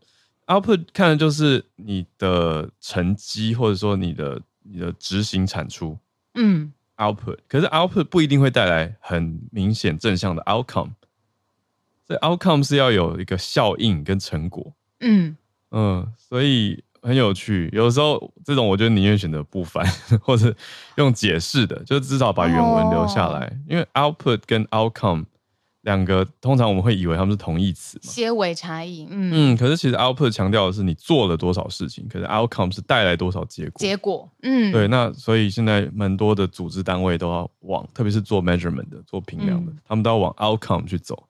[0.48, 5.96] output 看的就是你的成绩，或者说你的你的执行产出。
[6.34, 10.94] 嗯，output，可是 output 不一定会带来很明显正向的 outcome。
[12.08, 14.74] 这 outcome 是要有一个效应跟成果。
[15.02, 15.38] 嗯
[15.70, 17.70] 嗯，所以很有趣。
[17.72, 19.86] 有时候这种我觉得宁愿选择不翻，
[20.22, 20.54] 或者
[20.98, 23.46] 用解释的，就至少把原文留下来。
[23.46, 25.26] 哦、因为 output 跟 outcome
[25.84, 29.08] 两个，通常我们会以为他们是同义词，些微差异。
[29.10, 33.80] 嗯嗯，可是其实 output 强调的是你做了多少事情，可是 outcome 是带来多少结果。
[33.80, 34.88] 结果，嗯，对。
[34.90, 41.24] 那所以现在蛮多的组织单位都要往，特别是做 measurement 的、做评量的，嗯、他们都要往 outcome 去走。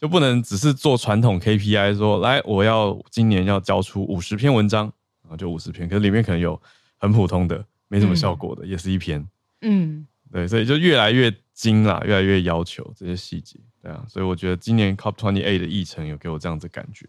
[0.00, 4.92] 就不能只是做传统 KPI，说来我要今年要交出五十篇文章，然
[5.34, 6.60] 后就五十篇，可是里面可能有
[6.98, 9.26] 很普通的、没什么效果的，嗯、也是一篇。
[9.62, 17.06] 嗯，对，所以就越来越精啦，越来越要求这些细节，对啊，所以我觉得今年 COP Twenty Eight 的议程有给我这样子感觉。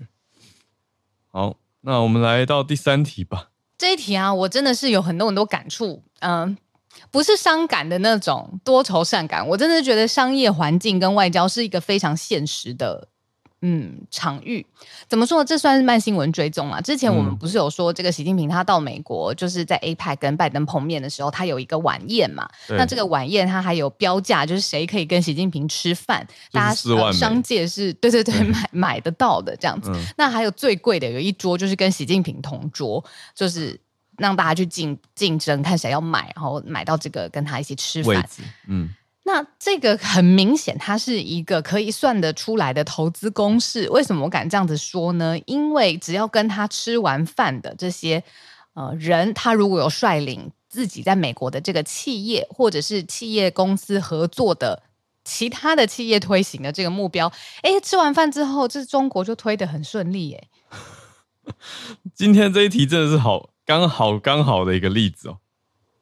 [1.32, 3.52] 好，那我们来到第三题吧。
[3.78, 6.58] 这一题啊，我真的是有很多很多感触，嗯。
[7.12, 13.10] 不是伤感的那种多愁善感，我真的觉得商业环境跟外交是一个非常现实的，
[13.68, 14.64] 嗯，场域。
[15.08, 15.46] 怎么说呢？
[15.46, 16.80] 这算是慢新闻追踪啊。
[16.80, 22.48] 之前我们不是有说，这个习近平他到美国，就是在 APEC 跟拜登碰面的时候，他有一个晚宴嘛。
[22.70, 29.90] 那这个晚宴他还有标价，就是谁可以跟习近平吃饭，大家、呃、商界是 对对对买对买得到的这样子。
[29.92, 33.80] 嗯、那还有最贵的，有一桌就是跟习近平同桌，就是。
[34.18, 38.26] 让大家去竞竞争，看谁要买，然后买到这个跟他一起吃饭。
[38.66, 38.90] 嗯，
[39.28, 43.90] 那这个很明显，它是一个可以算得出来的投资公式。
[43.90, 45.36] 为什么我敢这样子说呢？
[45.48, 48.24] 因为只要跟他吃完饭的这些
[48.76, 54.84] 呃人，他如果有率领自己在美国的这个企业或者是企业公司合作的
[55.24, 57.32] 其他的企业推行的这个目标，
[57.64, 60.48] 哎，吃完饭之后，这中国就推得很顺利耶。
[62.14, 63.50] 今天这一题真的是好。
[63.66, 65.40] 刚好刚好的一个例子哦。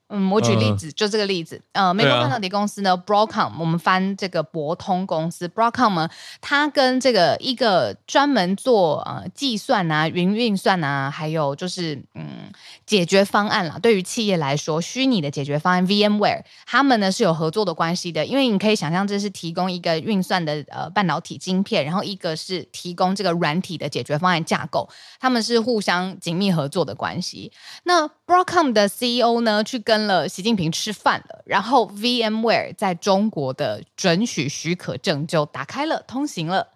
[0.08, 1.60] 嗯，我举例子，呃、就这个例子。
[1.72, 6.08] 呃，美国半导体公司呢、啊、Broadcom，我们翻这个博通公司 Broadcom 呢，
[6.42, 12.52] 它跟这个一个专门做呃计算啊、云运算啊，还有就是嗯
[12.84, 13.78] 解决方案啦。
[13.78, 18.26] 对于企业来说，虚拟的解决方案 VMware，他们呢是有合作的关系的。
[18.26, 24.88] 因为你可以想象，这是提供一个运算的呃半导体晶片，然后一个是提供这个软体的解决方案架构，
[25.18, 27.50] 他们是互相紧密合作的关系。
[27.84, 36.68] 那 Broadcom 的 CEO 呢，去跟跟了习近平吃饭了，然后 VMware 在中国的准许许可证就打开了，通行了。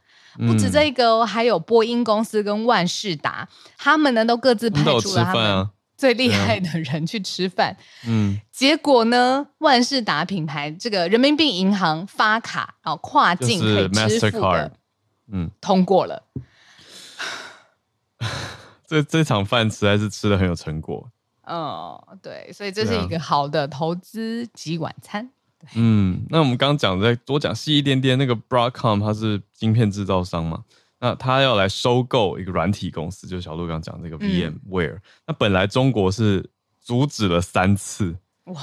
[0.47, 7.77] 不止这个哦，还有波音公司跟万事达，他们呢都各自派出了他们最厉害的人去吃饭。
[8.07, 14.71] 嗯，结果呢，万事达品牌这个人民币银行发卡，然后跨境可以支付的，
[15.33, 16.23] 嗯，通过了。
[18.87, 21.11] 这这场饭实在是吃的很有成果。
[21.49, 25.31] 嗯，对，所以这是一个好的投资及晚餐。
[25.75, 30.63] 嗯，那我们刚刚讲再多讲细一点点，那个 Broadcom 它是晶片制造商嘛，
[31.01, 34.95] 那他要来收购一个软体公司，就是小鹿刚刚讲这个 VMware。
[34.95, 36.49] 嗯、那本来中国是
[36.81, 38.55] 阻止了三次，哇，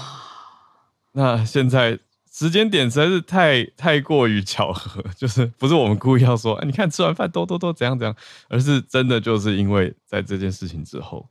[1.11, 1.99] 那现在
[2.31, 8.15] 时间点实在是太太过于巧合，就是不是我们故意要说，哎，你看吃完饭都都都怎样怎样，
[8.47, 11.27] 而是真的就是因为在这件事情之后。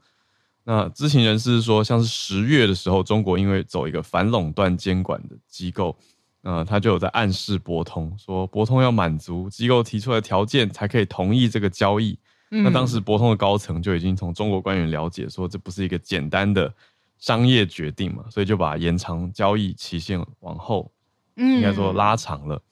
[0.66, 5.94] 那知情人士说，像是十月的时候，中国因为走一个反垄断监管的机构，
[6.42, 12.18] 呃，他就有在暗示博通，说博通要满足机构提出来的条件才可以同意这个交易。
[12.50, 16.72] 嗯、那当时博通的高层就已经从中国官员了解说，这不是一个简单的
[17.18, 20.90] 商业决定嘛，所以就把延长交易期限往后，
[21.36, 22.56] 应该说拉长了。
[22.56, 22.62] 嗯、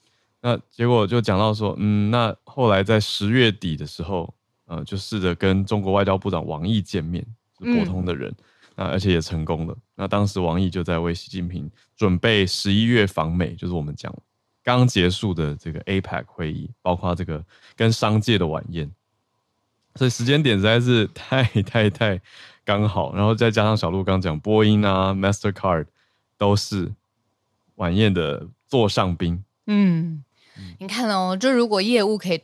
[0.41, 4.33] 那结果就讲到说，嗯，那后来在十月底的时候，
[4.65, 7.23] 呃，就试着跟中国外交部长王毅见面。
[7.63, 8.33] 博通的人，
[8.75, 9.75] 那、嗯、而且也成功了。
[9.95, 14.13] 那当时王毅就在为习近平准备十一月访美，就是我们讲
[14.63, 17.43] 刚结束的这个 APEC 会议，包括这个
[17.75, 18.91] 跟商界的晚宴。
[19.95, 22.19] 所以时间点实在是太太太
[22.65, 25.85] 刚好，然后再加上小鹿刚讲，波音啊、Mastercard
[26.37, 26.91] 都是
[27.75, 29.43] 晚宴的座上宾。
[29.67, 30.23] 嗯，
[30.79, 32.41] 你看哦，就如果业务可以。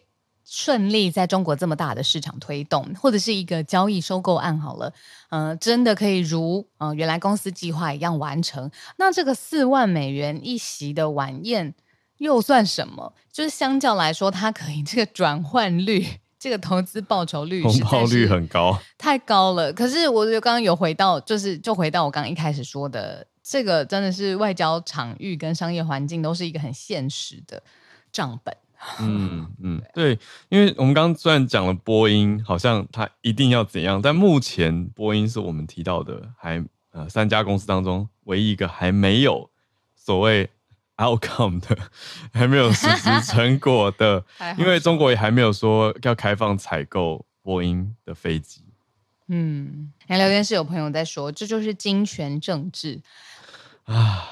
[0.51, 4.91] 顺利在中国这么大的市场推动，或者是一个交易收购案好了，
[5.29, 8.71] 呃，真的可以如呃原来公司计划一样完成。
[8.97, 11.75] 那这个四万美元一席的晚宴
[12.17, 13.13] 又算什么？
[13.31, 16.03] 就是相较来说，它可以这个转换率
[16.39, 19.71] 这个投资报酬率回报率很高，太高了。
[19.71, 27.62] 可是我就刚刚有回到，就是就回到我刚刚一开始说的，这个真的是外交场域跟商业环境都是一个很现实的
[28.12, 28.55] 账本。
[29.01, 39.49] 嗯嗯，对，因为我们刚刚虽然讲了波音，好像它一定要怎样，但目前波音是我们提到的还呃三家公司当中唯一一个还没有
[39.95, 40.49] 所谓
[40.95, 41.77] outcome 的，
[42.31, 44.23] 还没有实施成果的，
[44.57, 48.63] 因为中国也还没有说要开放采购波音的飞机。
[49.27, 53.01] 嗯，聊聊天室有朋友在说，这就是金权政治
[53.83, 54.25] 啊。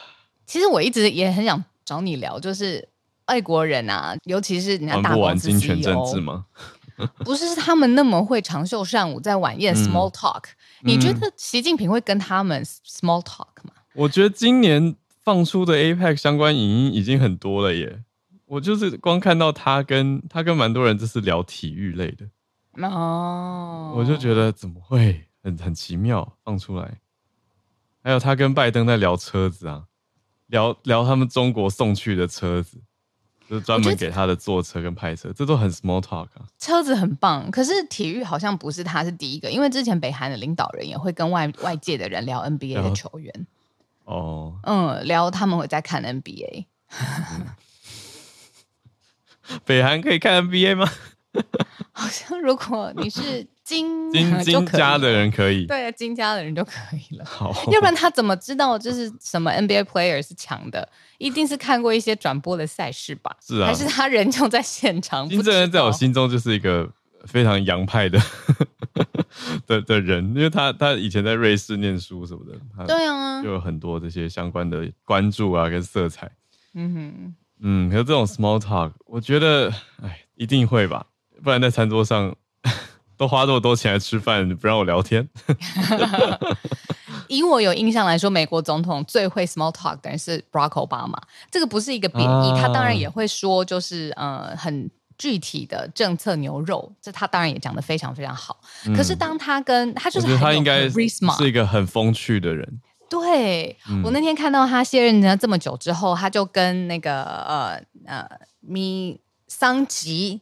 [0.45, 2.88] 其实我一直也很想找你聊，就是。
[3.27, 6.45] 外国人啊，尤其是你看大公司 CEO，玩金权政治吗？
[7.23, 10.43] 不是，是他们那么会长袖善舞，在晚宴 small talk。
[10.81, 13.71] 嗯、你觉得习近平会跟他们 small talk 吗？
[13.93, 18.03] 我觉得今年放出的 APEC 相关影音已经很多了耶。
[18.45, 22.25] 我就是光看到他跟他跟蛮多人就是聊体育类的
[22.87, 26.99] 哦，我就觉得怎么会很很奇妙放出来。
[28.03, 29.83] 还有他跟拜登在聊车子啊，
[30.47, 32.81] 聊聊他们中国送去的车子。
[33.49, 36.43] 就是专门给他的坐车跟拍车，这都很 small talk 啊。
[36.60, 43.47] 车子很棒，可是体育好像不是他是第一个，因为之前北韩的领导人也会跟外外界的人聊 NBA 的球员。
[44.05, 46.65] 哦，嗯，聊他们会在看 NBA。
[46.99, 47.47] 嗯、
[49.65, 50.89] 北韩可以看 NBA 吗？
[51.91, 53.45] 好像如果你是。
[53.67, 57.26] 金金 金家的人可以，对，金家的人就可以了。
[57.26, 60.88] 好，要不然他怎么知道就是什么 NBA player 是强的？
[61.17, 63.36] 一定是看过一些转播的赛事吧？
[63.45, 65.28] 是啊，还是他人就在现场？
[65.28, 66.89] 金正恩在我心中就是一个
[67.26, 68.17] 非常洋派的
[69.67, 76.32] 的的人，因为他他以前在瑞士念书什么的，对啊，就有很多这些相关的关注啊跟色彩。
[76.73, 79.69] 嗯哼，嗯，可是这种 small talk，我觉得，
[80.02, 81.06] 哎，一定会吧？
[81.43, 82.36] 不然在餐桌上。
[83.17, 85.28] 都花这么多钱来吃饭，不让我聊天。
[87.28, 91.17] 以我有印象来说，美国总统最会 small talk 的人是 Barack Obama。
[91.50, 98.60] 这个不是一个贬义，啊、他当然也会说，就是呃很具体的政策牛肉，这他当然也讲得非常非常好。
[98.86, 101.02] 嗯、可是当他跟他就是很他应该是
[101.47, 102.82] 一个很风趣的人。
[103.10, 110.41] 对、嗯、我那天看到他卸任了这么久之后，他就跟那个呃呃米桑吉。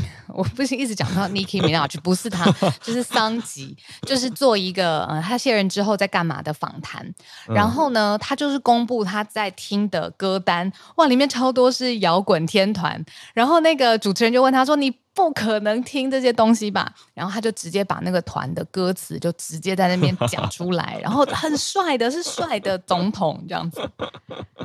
[0.28, 2.50] 我不是一直讲到 Nicki Minaj，不是他，
[2.82, 3.76] 就是桑吉，
[4.06, 7.06] 就是做一个呃，他卸任之后在干嘛的访谈。
[7.48, 13.04] 然后呢，他就是公布他在听的歌单，哇，里面超多是摇滚天团。
[13.34, 23.80] 然后那个主持人就问他说：“你不可能听这些东西吧？”然后他就直接把那个团的歌词就直接在那边讲出来， 然后很帅的，是帅的总统这样子，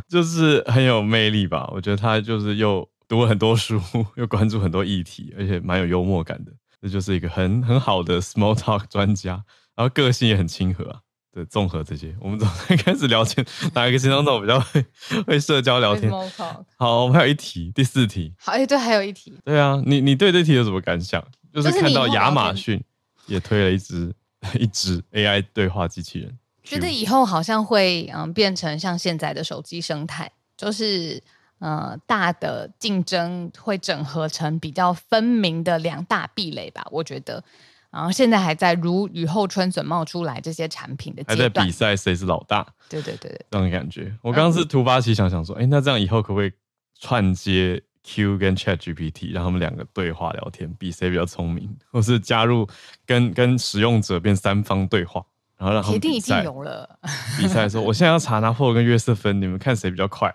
[0.08, 1.70] 就是很有魅力吧？
[1.74, 2.88] 我觉得他就是又。
[3.08, 3.82] 读了很多书，
[4.15, 9.43] 又关注很多议题，而且蛮有幽默感的，这就是一个很很好的 small talk 专家。
[9.76, 11.00] 然后个性也很亲和啊，
[11.32, 14.86] 对，综合这些，我们从 开始聊天，哪一个形容词比较会
[15.28, 16.65] 会社交聊天？Small talk。
[16.78, 18.34] 好，我们还有一题，第四题。
[18.39, 19.34] 好，哎，对，还有一题。
[19.46, 21.24] 对啊，你你对这题有什么感想？
[21.54, 22.84] 就是看到亚马逊
[23.28, 24.13] 也推了一只
[24.60, 31.22] 一只 AI 对话机器人，觉得以后好像会嗯变成像现在的手机生态，就是。
[31.60, 37.43] 呃，大的竞争会整合成比较分明的两大壁垒吧，我觉得。
[37.89, 42.67] 然后现在还在如雨后春笋冒出来这些产品的阶段，还在比赛谁是老大。
[42.89, 44.13] 对对对对，这种感觉。
[44.22, 46.52] 我刚刚是突发奇想，想说，哎、嗯，那这样以后可不可以
[47.00, 52.67] 串接 Q 跟 Chat GPT，让他们两个对话聊天，比谁比较聪明，或是加入
[53.06, 55.26] 跟跟使用者变三方对话？
[55.58, 56.46] 然后让他们比赛，
[57.39, 60.32] 比赛说：“我现在要查拿破仑跟约瑟芬，你们看谁比较快，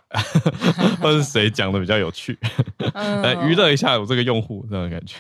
[1.01, 2.37] 或者是谁讲的比较有趣，
[3.23, 5.19] 来娱乐一下我这个用户这样的感觉，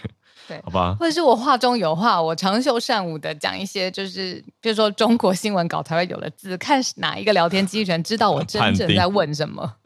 [0.49, 0.97] 对，好吧？
[0.99, 9.77] 或者是我话中有话，我长袖善舞的讲一些，就是比如说中国新闻稿才会有的字，看哪一个聊天机器人知道我真正在问什么？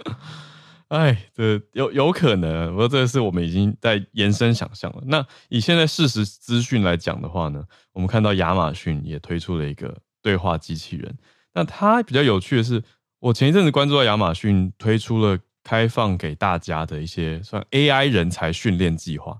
[0.89, 5.03] 哎，这有有可能，不过这个是我们已经在延伸想象了。
[5.07, 9.95] 那以现在事实资讯来讲的话呢，我们看到亚马逊也推出了一个。
[10.27, 11.17] 对话机器人，
[11.55, 12.83] 那它比较有趣的是，
[13.21, 19.39] 我前一阵子关注到亚马逊推出了开放给大家的一些算 AI 人才训练计划。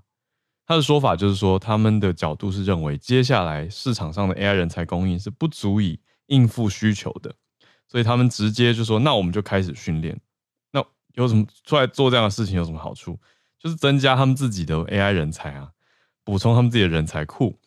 [0.65, 7.35] 他的说法就是说，他们的角度是认为，接下来市场上的 AI 人才供应是不足以应付需求的，
[7.89, 10.17] 所以他们直接就说，那我们就开始训练。
[10.71, 10.81] 那
[11.15, 13.19] 有什么出来做这样的事情有什么好处？
[13.59, 15.71] 就是增加他们自己的 AI 人才啊，
[16.23, 17.59] 补充他们自己的人才库。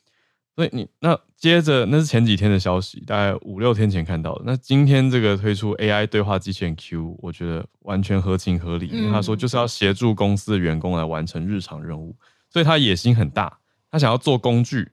[0.61, 4.43] 所以你那接着那是前几天的消息，大概五六天前看到的。
[4.45, 9.11] 那今天这个推出 AI 对话机器人 Q，我觉得完全合情合理。
[9.11, 12.15] 他说就是要协助公司的员工来完成日常任务，
[12.51, 13.59] 所以他野心很大，
[13.91, 14.87] 他想要做工具，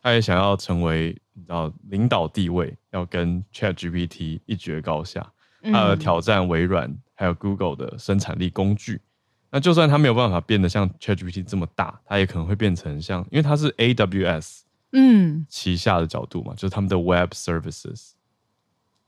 [0.00, 5.30] 他也想要成为你知道领导地位，要跟 ChatGPT 一决高下，
[5.62, 9.02] 他要挑战微软还有 Google 的生产力工具。
[9.50, 14.60] 那就算他没有办法变得像 ChatGPT 这么大，他也可能会变成像，因为他是 AWS
[14.92, 15.46] 嗯。
[15.48, 18.12] 旗下的角度嘛，就是他们的 Web Services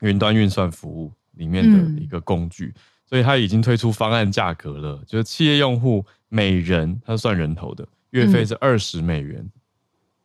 [0.01, 2.75] 云端运算服务里面的一个工具，
[3.07, 9.51] 所以它已经推出方案价格了，就是企业用户每人他算人头的月费是二十美元，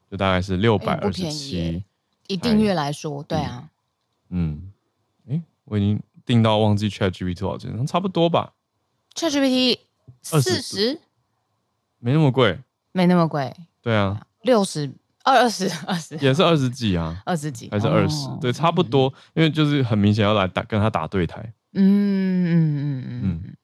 [0.10, 1.84] 就大概是六百二十七，
[2.28, 3.70] 以订阅来说，对啊，
[4.30, 4.72] 嗯，
[5.30, 8.54] 哎，我已经订到忘记 ChatGPT 多少钱，差不多吧
[9.16, 9.80] ，ChatGPT。
[10.22, 10.42] 四。
[10.42, 11.00] 十，
[12.00, 12.60] 没那么贵，
[12.92, 14.92] 没那么贵，对啊，六十
[15.30, 16.18] 二二十二十。
[16.18, 17.70] 也是二十几啊，二十几。
[17.70, 21.42] 还是二十，哦，对，差不多，嗯，因为就是很明显要来打跟他打对台，
[21.74, 23.42] 嗯嗯嗯嗯。
[23.46, 23.56] 嗯。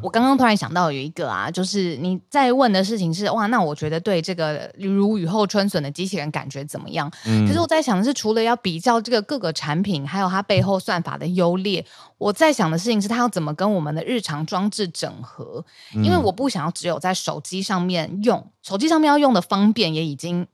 [0.00, 7.10] 我刚刚突然想到有一个啊，就是你在问的事情是哇，那我觉得对这个如雨后春笋的机器人感觉怎么样？
[7.26, 11.84] 嗯，可是我在想的是，除了要比较这个各个产品，还有它背后算法的优劣，
[12.18, 15.64] 我在想的事情是它要怎么跟我们的日常装置整合？
[15.94, 20.46] 因为我不想要只有在手机上面用，手机上面要用的方便也已经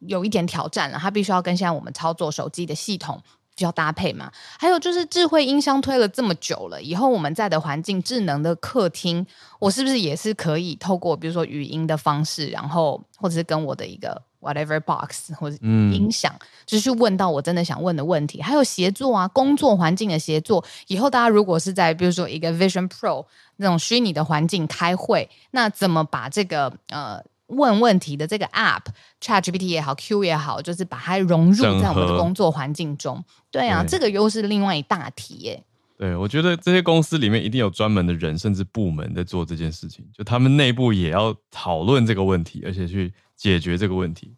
[0.00, 3.22] 有一点挑战了，它必须要跟现在我们操作手机的系统。
[3.56, 4.30] 需要搭配嘛？
[4.58, 9.26] 还有就是智慧音箱推了这么久了，以后我们在的环境智能的客厅，
[9.58, 18.40] 我是不是也是可以透过比如说语音的方式，然后或者是跟我的一个 whatever box 或者音响，嗯、就是去问到我真的想问的问题？
[18.40, 23.26] 还有协作啊，工作环境的协作，以后大家如果是在比如说一个 Vision Pro
[23.56, 27.22] 那种虚拟的环境开会，那怎么把这个呃？
[27.48, 33.22] 问问题的这个 App，ChatGPT 也好，Q 也好，就是把它融入在我们的工作环境中。
[33.50, 35.62] 对啊，对这个又是另外一大题耶。
[35.98, 44.34] 对，我觉得这些公司里面一定有专门的人，甚至部门在做这件事情，就他们内部也要讨论这个问题，而且去解决这个问题。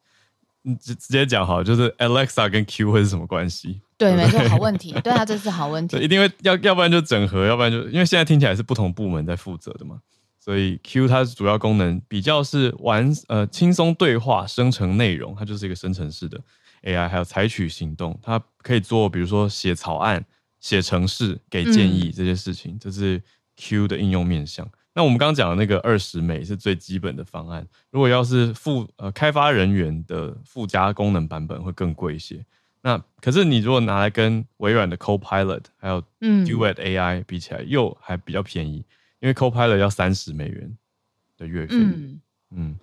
[0.66, 3.80] 你直直接讲好，就是 Alexa 跟 Q 会是什么关系？
[3.96, 4.92] 对，没错，好问题。
[5.04, 5.98] 对啊，这是好问题。
[5.98, 10.00] 一定会要，要不然就整合，要不然就因为现在听起来是不同部门在负责的嘛。
[10.44, 16.38] 所以 Q 它的主要功能比较是玩呃轻松对话生成内容，它就是一个生成式的
[16.82, 20.22] AI，还有采取行动，它可以做比如说写草案、
[20.60, 23.22] 写程式、给建议这些事情，这是
[23.56, 24.70] Q 的应用面向。
[24.92, 32.44] 那我们刚刚讲的那个二十美是最基本的方案，如果要是附呃开发人员的附加功能版本会更贵一些。
[32.82, 38.84] 那可是你如果拿来跟微软的 Copilot 还有 Duet AI 比起来，又还比较便宜。
[39.24, 40.76] 因为 Copilot 要三十美元
[41.38, 41.76] 的月费。
[41.76, 42.20] 嗯，
[42.54, 42.76] 嗯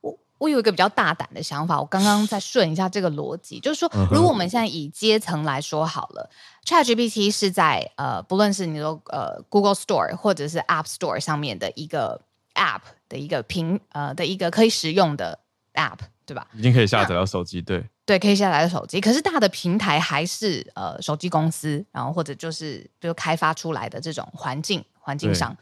[0.00, 6.30] 我我有一个比较大胆的想法，我刚刚再顺一下这个逻辑， 就是说，如果我们现在以阶层来说好了
[6.64, 12.20] ，ChatGPT 是在呃，不论是你说呃 Google Store 或者是 App Store 上面的一个
[12.54, 15.40] App 的一个平呃的一个可以使用的
[15.74, 16.46] App，对吧？
[16.54, 19.00] 已经可以下载到手机，对对，可以下载到手机。
[19.00, 25.56] 可是大的平台还是呃手机公司，然后或者就是比如开发出来的这种环境环境上。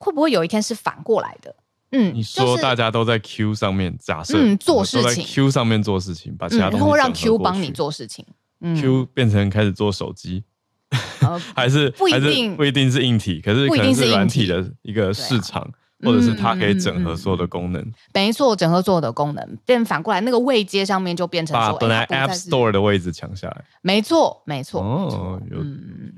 [0.00, 1.54] 会不会有一天是反过来的？
[1.92, 8.24] 嗯，你说大家都在 Q 上面，假设嗯做事情，Q 上面做事情，把其他东西然后让 Q 帮你做事情。
[8.60, 10.44] 嗯，Q 变成开始做手机，
[11.54, 12.56] 还是不一定。
[12.56, 15.68] 不一定是硬体，可是可能是软体的一个市场，
[16.04, 17.92] 或者是它可以整合所有的功能。
[18.14, 23.64] 没错，整合所有的功能，变反过来那个位阶上面就变成把本来 App Store 的位置抢下来。
[23.82, 24.80] 没错，没错。
[24.80, 25.56] 哦，有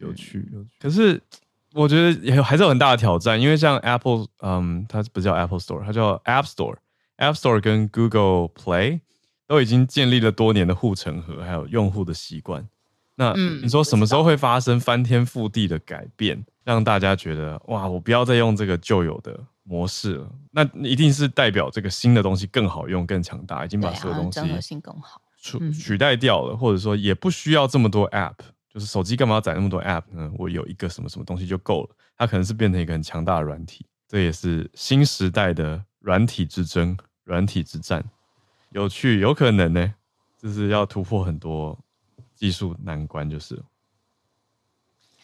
[0.08, 1.18] 有趣有趣，可是。
[1.74, 6.76] 我觉得也还是有很大的挑战，因为像 Apple，嗯，它不叫 Apple Store，它叫 App Store。
[7.18, 9.00] App Store 跟 Google Play
[9.46, 12.66] 都已经建立了多年的护城河，还有用户的习惯。
[13.14, 20.26] 那你说什么时候会发生翻天覆地的改变，让大家觉得哇，我不要再用这个旧有的模式了？
[20.50, 28.34] 那一定是代表这个新的东西更好用、更强大，已经把所有东西整合性更好取取代掉了，或者说也不需要这么多 App。
[28.72, 30.32] 就是手机干嘛要载那么多 App 呢？
[30.38, 31.96] 我有一个什么什么东西就够了。
[32.16, 38.02] 它可能是变成一个很强大的软体，这也是新时代的软体之争、软体之战。
[38.70, 39.92] 有趣，有可能呢，
[40.40, 41.78] 就是要突破很多
[42.34, 43.62] 技术难关，就是。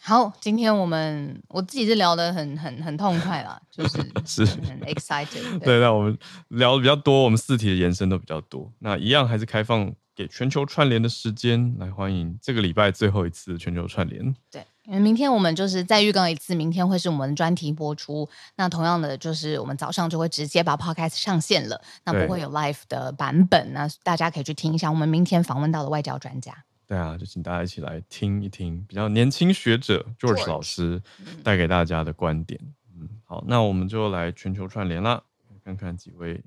[0.01, 3.97] 好，今天我们我自己是聊得很很很痛快啦，就是
[4.45, 5.57] 是很 excited。
[5.59, 6.15] 对，那我们
[6.49, 8.71] 聊的比较多，我们四题的延伸都比较多。
[8.77, 9.91] 那一样还是开放。
[10.19, 14.35] 给全球串联的时间来欢迎这个礼拜最后一次全球串联。
[14.51, 18.27] 对，因为明天我们就是再预告一次，明天会是我们专题播出。
[18.57, 23.71] 那同样的，就是我们早上就会直接把 podcast 上线了，那不会有 live 的版本。
[23.71, 26.53] 那大家可以去听一下我们明天访问到的外交专家。
[26.85, 31.01] 对啊，就请大家一起来听一听比较年轻学者 George 老师
[31.45, 32.59] 带给大家的观点。
[32.93, 35.23] 嗯，好，那我们就来全球串联啦，
[35.63, 36.43] 看看几位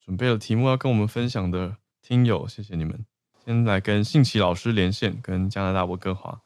[0.00, 3.04] 准备了题目要跟我们分享的听友，谢谢你们。
[3.46, 6.40] 先来跟信奇老师连线，跟加拿大温哥华。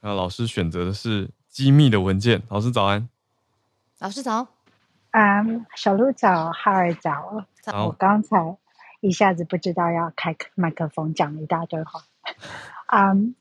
[0.00, 2.42] 然后老师选择的是机密的文件。
[2.48, 3.06] 老师早安。
[3.98, 4.48] 老师早。
[5.10, 7.44] 啊，um, 小鹿早，哈尔早。
[7.60, 7.88] 早。
[7.88, 8.56] 我刚才
[9.00, 12.00] 一下子不知道要开麦克风，讲了一大堆话。
[12.86, 13.32] 啊、um,，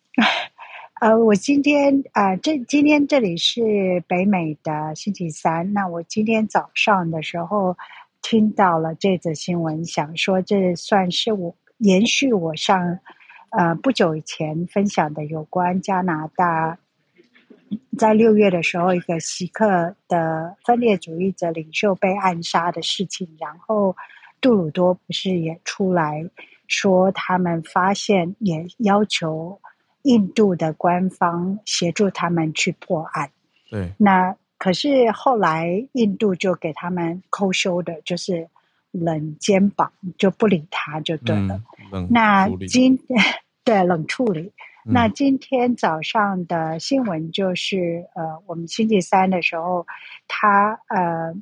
[1.00, 5.72] 呃，我今天啊、呃，这今天这里是北美的星期三。
[5.72, 7.78] 那我今天早上的时候
[8.22, 13.00] 听到了这则新闻，想说这算是我延续我上
[13.52, 16.78] 呃不久以前分享的有关加拿大。
[17.98, 23.96] 在六月的时候，一个锡克的分裂主义者领袖被暗杀的事情，然后
[24.40, 26.24] 杜鲁多不是也出来
[26.68, 29.60] 说，他们发现也要求
[30.04, 33.32] 印度的官方协助他们去破案。
[33.70, 38.48] 对，那可是后来印度就给他们 cold shoulder，就是
[38.92, 41.62] 冷肩膀，就不理他就对了。
[41.92, 43.00] 嗯、那今
[43.64, 44.52] 对冷处理。
[44.90, 49.86] 那今天早上的新闻就是，呃，我们星期三的时候，
[50.30, 51.36] 他呃，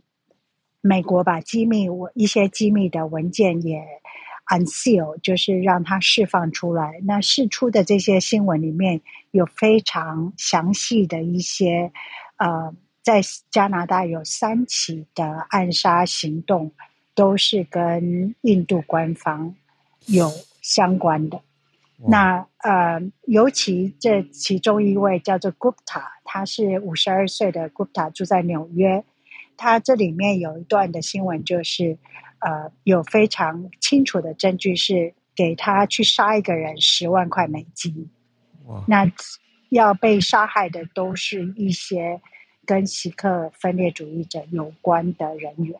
[0.81, 3.85] 美国把机密我一些机密的文件也
[4.47, 6.99] unseal，就是让它释放出来。
[7.03, 11.91] 那释出的这些新闻里面有非常详细的一些，
[12.37, 12.73] 呃，
[13.03, 13.21] 在
[13.51, 16.71] 加拿大有三起的暗杀行动，
[17.15, 19.55] 都是跟印度官方
[20.05, 20.29] 有
[20.61, 21.41] 相关的。
[22.07, 29.03] 那呃，尤其这其中一位叫做 Gupta，他是五十二岁的 Gupta，住在纽约。
[29.57, 31.97] 他这里面有一段的新闻，就是
[32.39, 38.09] 呃，有非常清楚的证据是给他去杀一个人十万块美金。
[38.87, 39.09] 那
[39.69, 42.19] 要被杀害的都是一些
[42.65, 45.79] 跟锡克分裂主义者有关的人员，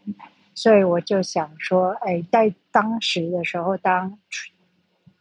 [0.55, 4.17] 所以我就想说，哎，在当时的时候，当。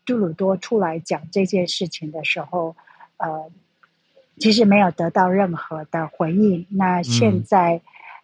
[0.06, 2.76] 杜鲁多出来讲这件事情的时候，
[3.16, 3.50] 呃，
[4.38, 6.66] 其实没有得到任何的回应。
[6.68, 7.80] 那现在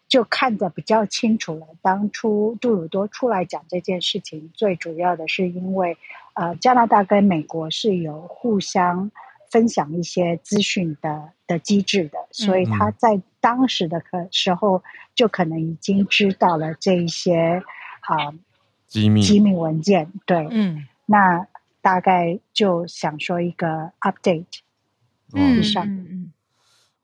[0.06, 1.66] 就看得比较清楚了。
[1.80, 5.96] 当初杜鲁多出来讲这件事情，最主要的是因为，
[6.34, 9.10] 呃，加拿大跟美国是有互相
[9.50, 14.82] 分享一些资讯的的机制的，所以他在当时的可时候
[15.20, 17.62] 就可能已经知道了这一些
[18.00, 18.34] 啊、呃、
[18.86, 19.22] 机密。
[19.22, 20.10] 机密文件。
[20.24, 21.46] 对，嗯，那。
[21.82, 23.66] 大概就想说一个
[24.02, 24.58] update，
[25.32, 25.82] 嗯，上。
[25.86, 26.30] 嗯，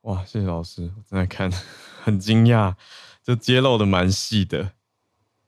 [0.02, 1.50] 哇，谢谢老师，我正在看，
[2.02, 2.74] 很惊讶，
[3.22, 4.72] 就揭露的蛮细的，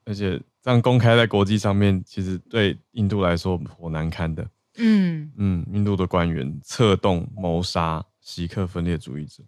[0.06, 4.48] 而且这样公开在国际上面，其实对印度来说颇难堪的，
[4.78, 5.30] 嗯。
[5.36, 9.42] 嗯，印度的官员策动谋杀锡克分裂主义者，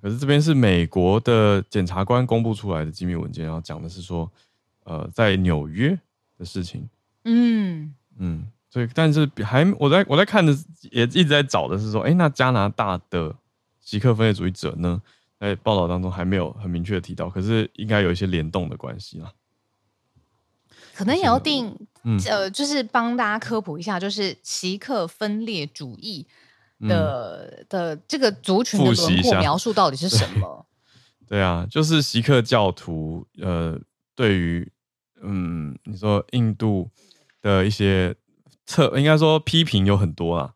[0.00, 4.30] 可是这边是美国的检察官公布出来的机密文件，然后讲的是说，
[4.84, 5.98] 呃，在纽约
[6.36, 6.88] 的事情，
[7.24, 8.46] 嗯嗯。
[8.70, 10.54] 所以，但是还我在我在看的
[10.90, 13.34] 也一直在找的是说，哎，那加拿大的
[13.80, 15.00] 极客分裂主义者呢？
[15.40, 19.32] 在报道当中还没有很明确的提到，可是应该有一些联动的关系啦。
[20.94, 26.26] 可能也要定，嗯、呃，就是帮大家科普一下，就是极客分裂主义
[26.80, 30.66] 的、嗯、的这个族群的轮廓 描述到底是什么？
[31.26, 33.78] 对，啊，就是锡克教徒，呃，
[34.14, 34.70] 对于
[35.22, 36.90] 嗯，你说印度
[37.40, 38.14] 的一些。
[38.70, 40.52] 测应该说批评有很多啊，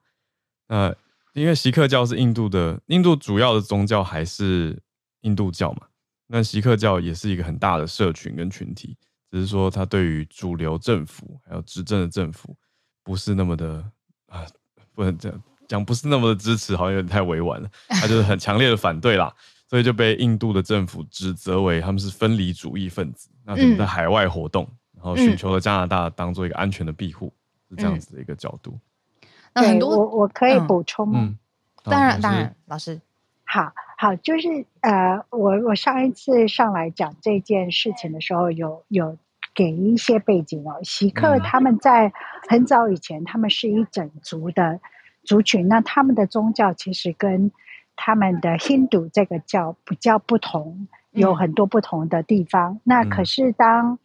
[0.66, 0.94] 呃，
[1.32, 4.82] 因为锡克教是印度的，印度主要的宗教还是
[5.22, 5.86] 印度教嘛，
[6.26, 8.98] 那锡克教也是一个很大的社群跟群体，
[9.30, 12.54] 只是说他对于主流政府还有执政的政府
[13.02, 13.82] 不是那么的
[14.26, 14.46] 啊，
[14.94, 15.42] 不能这样
[15.72, 19.34] 讲，不是那么的支持，好像有点太委婉了， 他就是很强烈的反对啦，
[19.68, 27.32] 所以就被印度的政府指责为他们是分离主义分子，那他们在海外活动，然后寻求了加拿大当做一个安全的庇护。
[27.70, 28.78] 是这样子的一个角度，
[29.22, 31.20] 嗯、那很多我我可以补充吗？
[31.22, 31.38] 嗯，
[31.84, 33.00] 当然当然，老师，
[33.46, 39.18] 好好，就是呃，我我上一次上来讲这件事情的时候有，有有
[39.54, 40.80] 给一些背景哦。
[40.82, 42.12] 锡克他们在
[42.46, 44.78] 很早以前，他们是一整族的
[45.24, 47.50] 族群，那他们的宗教其实跟
[47.96, 52.74] 他们的 Hindu 这个教比较不同，有很多不同的地方。
[52.74, 53.98] 嗯、那可是当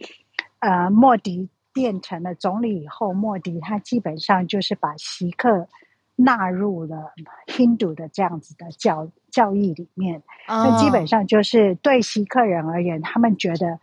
[0.60, 1.50] 呃莫迪。
[1.74, 5.68] 变成了总理以后，莫迪他基本上就是把锡克
[6.16, 7.14] 纳入了
[7.46, 10.24] Hindu 的这样子的教教义里面。
[10.48, 10.80] 那、oh.
[10.80, 13.80] 基本上就是对锡克人而言，他们觉得，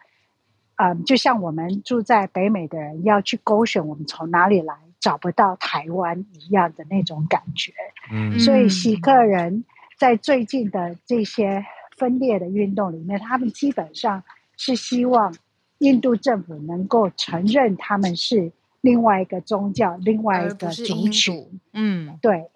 [0.75, 4.75] 嗯，就像我们住在北美的人要去勾选我们从哪里来，
[5.05, 7.75] 找不到台湾一样的那种感觉。
[8.11, 8.39] 嗯，mm.
[8.39, 9.65] 所以锡克人
[9.99, 11.67] 在最近的这些
[11.99, 14.25] 分裂的运动里面，他们基本上
[14.57, 15.37] 是希望。
[15.79, 21.61] 印度政府能够承认他们是另外一个宗教，另外一个族群。
[21.73, 22.49] 嗯，对，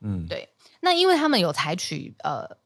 [0.00, 0.50] 嗯，对。
[0.80, 2.58] 那因为他们有采取呃。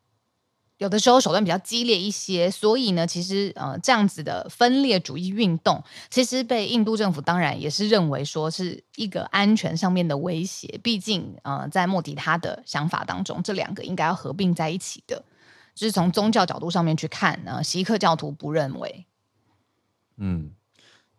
[0.78, 10.78] 有的时候手段比较激烈一些，所以呢，其实呃这样子的分裂主义运动，其实被印度政府当然也是认为说是一个安全上面的威胁。
[10.80, 15.24] 毕竟呃在莫迪他的想法当中，这两个应该要合并在一起的。
[15.74, 19.04] 就是从宗教角度上面去看呢，锡克教徒不认为。
[20.16, 20.52] 嗯，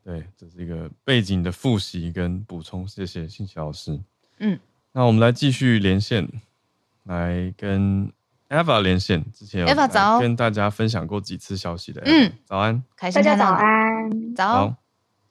[0.06, 4.00] 对，这是一个背景的复习跟补充，谢谢信奇老师。
[4.38, 4.58] 嗯，
[4.94, 6.26] 那我们来继续连线，
[7.04, 8.10] 来跟。
[8.50, 12.02] Eva 连线之前，Eva 早跟大家分享过几次消息的。
[12.06, 14.76] 嗯，早安，大家早安，早。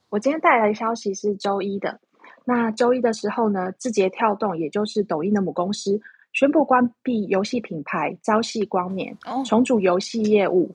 [0.09, 1.99] 我今天带来的消息是周一的。
[2.45, 5.99] 那周一的时候呢，字节跳动也就是抖音的母公司
[6.31, 9.15] 宣布关闭游戏品牌朝夕光年，
[9.45, 10.73] 重组游戏业务，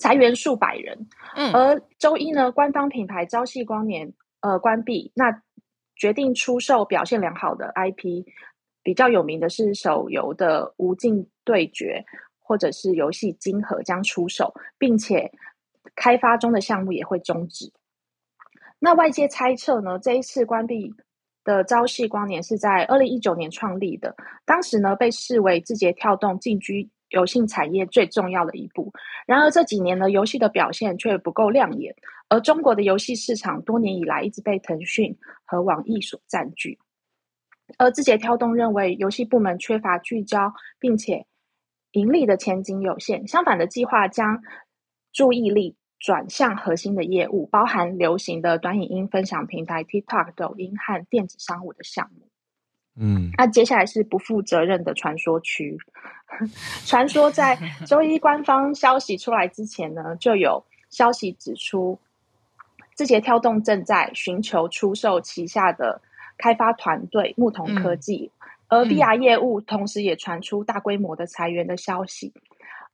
[0.00, 1.06] 裁员数百人。
[1.34, 4.10] 嗯，而周一呢，官方品牌朝夕光年
[4.40, 5.42] 呃关闭，那
[5.94, 8.24] 决定出售表现良好的 IP。
[8.88, 12.02] 比较有名的是手游的《无尽对决》，
[12.40, 15.30] 或者是游戏《金河》将出手，并且
[15.94, 17.70] 开发中的项目也会终止。
[18.78, 20.90] 那外界猜测呢，这一次关闭
[21.44, 24.16] 的朝夕光年是在二零一九年创立的，
[24.46, 28.90] 当时呢被视为字节跳动进军游戏产业最重要的一步。
[29.26, 31.94] 然而这几年呢，游戏的表现却不够亮眼，
[32.30, 35.14] 而中国的游戏市场多年以来一直被腾讯
[35.44, 36.78] 和网易所占据。
[37.76, 41.26] 而字节跳动认为游戏部门缺乏聚焦，并且
[41.92, 43.28] 盈利的前景有限。
[43.28, 44.42] 相反的，计划将
[45.12, 52.28] 注意力转向核心的业务，包含流行的短影音分享平台 TikTok、抖音和电子商务的项目。
[53.00, 55.76] 嗯，那接下来是不负责任的传说区。
[56.86, 62.00] 传说在周一官方消息出来之前呢，就有消息指出，
[62.94, 66.00] 字节跳动正在寻求出售旗下的。
[66.38, 68.30] 开发团队牧童科技，
[68.68, 72.32] 嗯、而 VR 业务同时也传出大规模的裁员的消息，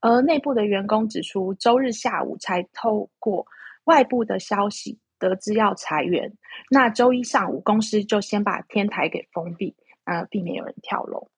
[0.00, 3.46] 嗯、而内部的员工指出，周日下午才透过
[3.84, 6.32] 外部的消息得知要裁员，
[6.70, 11.28] 那周一上午公司就先把天台给封闭，呃，避免有人跳楼，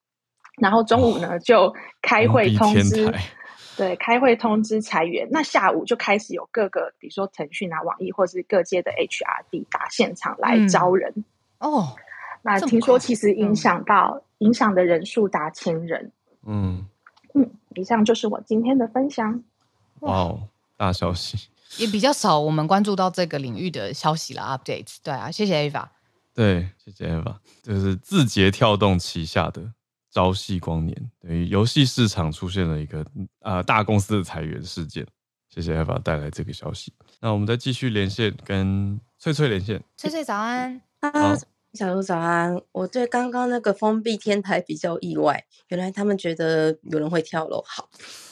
[0.60, 3.12] 然后中午呢、哦、就开会通知，
[3.76, 11.12] 对，开会通知裁员，那下午就开始有各个，比如说腾讯啊、网易或是各界的 HRD 打现场来招人。
[11.16, 11.24] 嗯
[11.58, 11.96] 哦，
[12.42, 16.12] 那听说其实影响到影响的人数达千人。
[16.44, 16.86] 嗯
[17.34, 19.42] 嗯，以上就是我今天的分享。
[20.00, 21.48] 哇哦，大消息
[21.78, 24.42] 也比较少，我们关注到这个领域的消息了。
[24.42, 25.88] Updates，对啊，谢谢 Eva。
[26.34, 27.36] 对，谢谢 Eva。
[27.62, 29.72] 就是字节跳动旗下的
[30.10, 33.04] 朝夕光年，等于游戏市场出现了一个
[33.40, 35.06] 呃大公司的裁员事件。
[35.48, 36.92] 谢谢 Eva 带来这个消息。
[37.20, 39.82] 那我们再继续连线，跟翠翠连线。
[39.96, 40.85] 翠翠早安。
[41.00, 41.36] 啊，
[41.74, 42.60] 小鹿早安！
[42.72, 47.62] 我对刚刚那个封闭天台比较意外，原来他们觉得有人会跳楼。
[47.66, 47.88] 好，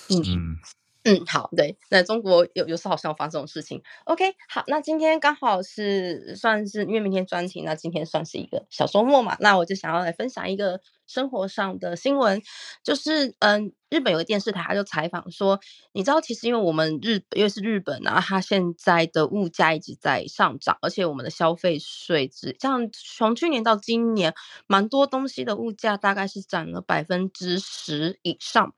[0.09, 0.57] 嗯嗯，
[1.05, 3.83] 嗯，好，对，那中国有有时候好像有发生这种事情。
[4.05, 10.81] OK，好，那今天刚好是算是因为明天专题，那今天算是一个小周末嘛，那我就想要来分享一个。
[11.07, 12.41] 生活上的新闻
[12.83, 15.61] 就是，嗯，日本有个电视台，他就采访说，
[15.93, 24.35] 你知道，其实因为我们日，因为是日本啊，它现在的物价一直在上涨，而且我们的消费税只像从去年到今年，
[24.67, 28.75] 蛮多东西的物价大概是涨了百分之十以上。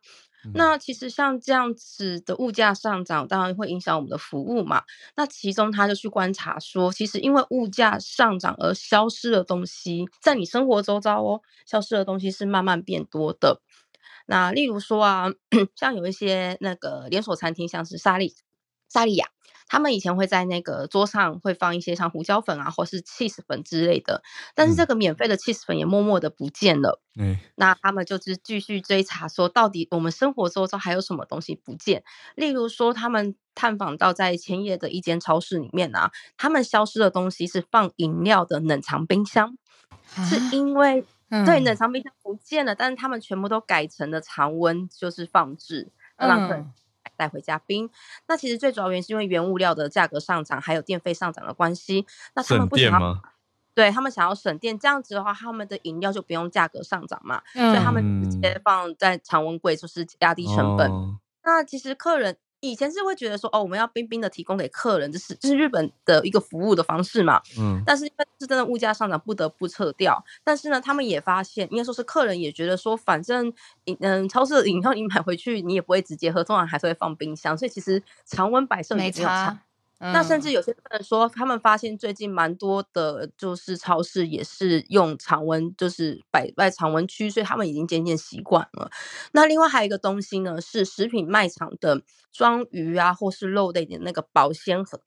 [0.52, 4.82] 那其实像这样子的物价上涨，当然会影响我们的服务嘛。
[5.16, 13.60] 那其中他就去观察说，其实因为物价上涨而消失的东西，在你生活周遭哦，消失的东西是慢慢变多的。
[14.26, 15.26] 那例如说啊，
[15.76, 18.34] 像有一些那个连锁餐厅，像是莎莉
[18.88, 19.35] 莎莉亚。
[19.68, 24.22] 他们以前会在那个桌上会放一些像胡椒粉啊，或是 cheese 粉之类的，
[24.54, 27.00] 但是这个免费的 cheese 粉也默默的不见了。
[27.18, 32.04] 嗯，那他们就是继续追查，说到底我们生活周遭还有什么东西不见？
[32.34, 39.56] 例如说，他们探访到在千叶的一间超市里面啊，他们消失的东西是放饮料的冷藏冰箱，
[40.14, 46.72] 啊、是因为、嗯、对冷藏冰箱不见了，但是他们全部都改成了常温，就是放置，让、嗯
[47.16, 47.88] 带回家冰，
[48.28, 52.06] 那其实最主要原因是因为原物料的价格上涨，还有电费上涨的关系。
[52.34, 53.20] 那他们不想要，
[53.74, 60.90] 对他们想要省电，这样子的话，他们的饮料就不用价格上涨嘛，嗯、所以他们直接放在常温柜，就是压低成本。
[60.90, 67.40] 哦、那其实客人以前是会觉得说，哦，我们要冰冰的提供给客人，这是这是日本的一个服务的方式嘛。
[67.58, 67.82] 嗯。
[67.86, 70.22] 但是因为是真的物价上涨，不得不撤掉。
[70.42, 73.52] 但是呢，他们也发现，应该说是客人也觉得说，反正
[74.00, 79.58] 嗯，超市的饮料你买回去，你也不会直接喝，通常还是会放冰箱，所以其实常温摆设没差。
[80.00, 88.90] 嗯、那甚至有些客人说，他们发现最近蛮多的，就是超市也是用常温，就是摆在常温区，所以他们已经渐渐习惯了。
[89.32, 95.00] 那另外还有一个东西呢，是食品卖场的装鱼啊或是肉类的那个保鲜盒，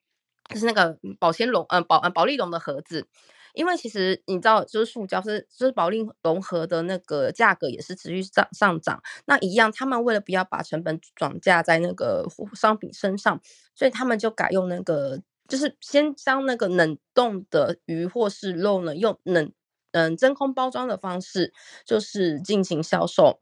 [0.49, 3.07] 就是那个保鲜笼，嗯，保嗯保利龙的盒子。
[3.53, 9.01] 因为其实你知道，就是塑胶是就是保利融合的那个价格也是持续上上涨。
[9.25, 13.41] 那一样，他们为了不要把成本转嫁在那个商品身上，
[13.75, 19.51] 所以他们就改用那个，就是先将那个冷冻的鱼或是肉呢，用冷
[19.91, 21.53] 嗯真空包装的方式，
[21.85, 23.41] 就是进行销售。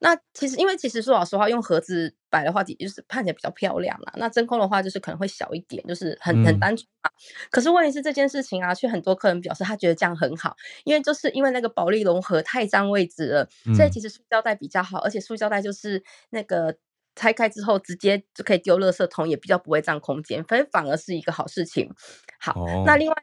[0.00, 4.12] 那其实，因为其实说老实话，用盒子摆的话，也就是看起来比较漂亮啦。
[4.16, 7.10] 那真空的话，就是可能会小一点，就是很很单纯嘛。
[7.10, 7.18] 嗯、
[7.50, 16.76] 可是问题是这件事情啊，却很多客人表示他觉得这样很好，因为就是因为那个保利龙盒太占位置了，嗯、所以其实塑胶袋比较好，而且塑胶袋就是那个
[17.16, 21.92] 拆开之后直接就可以丢垃圾桶，也比较不会占空间，反反而是一个好事情。
[22.38, 23.16] 好，哦、那另外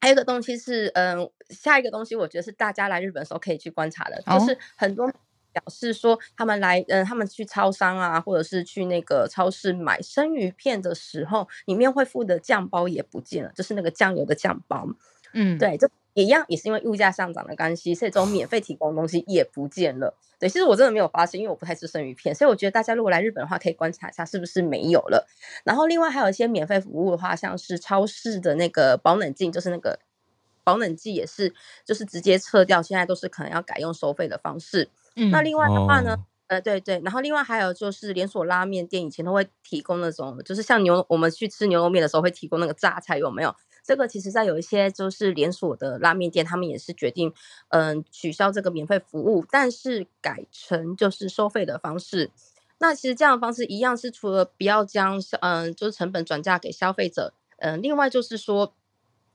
[0.00, 5.10] 还有一个东西是，嗯，下一个东西我觉得是大家来日本的时候可以去观察的，哦、就是很多。
[5.54, 14.86] 表示说，他们来，嗯，他们去超商啊，或者是去那个超市买生鱼片的时候，里面会附的酱包也不见了，就是那个酱油的酱包。
[15.32, 20.16] 嗯，对，就也一样，也是因为物价上涨的关系，所以这种免费提供的东西也不见了。
[20.38, 25.26] 对，其实我真的没有发现，因为我不太吃生鱼片，所以我觉得大家如果来日本的话，可以观察一下是不是没有了。
[25.64, 29.98] 然后另外还有一些免费服务的话，像是超市的那个保冷剂，就是那个
[30.62, 31.52] 保冷剂也是，
[31.84, 34.88] 就是直接撤掉，现在都是可能要改用收费的方式。
[35.16, 43.54] 嗯，那另外的话呢，哦、呃，对对，然后另外还有就是连锁拉面店以前都会提供那种，就是像牛，我们去吃牛肉面的时候会提供那个榨菜，有没有？
[43.84, 47.32] 这个其实在有一些就是连锁的拉面店，他们也是决定，
[47.68, 52.30] 嗯、呃，取消这个免费服务，但是改成就是收费的方式。
[52.78, 58.74] 那其实这样的方式一样是除了不要将，嗯、呃，就是成本转嫁给消费者，嗯、呃，另外就是说，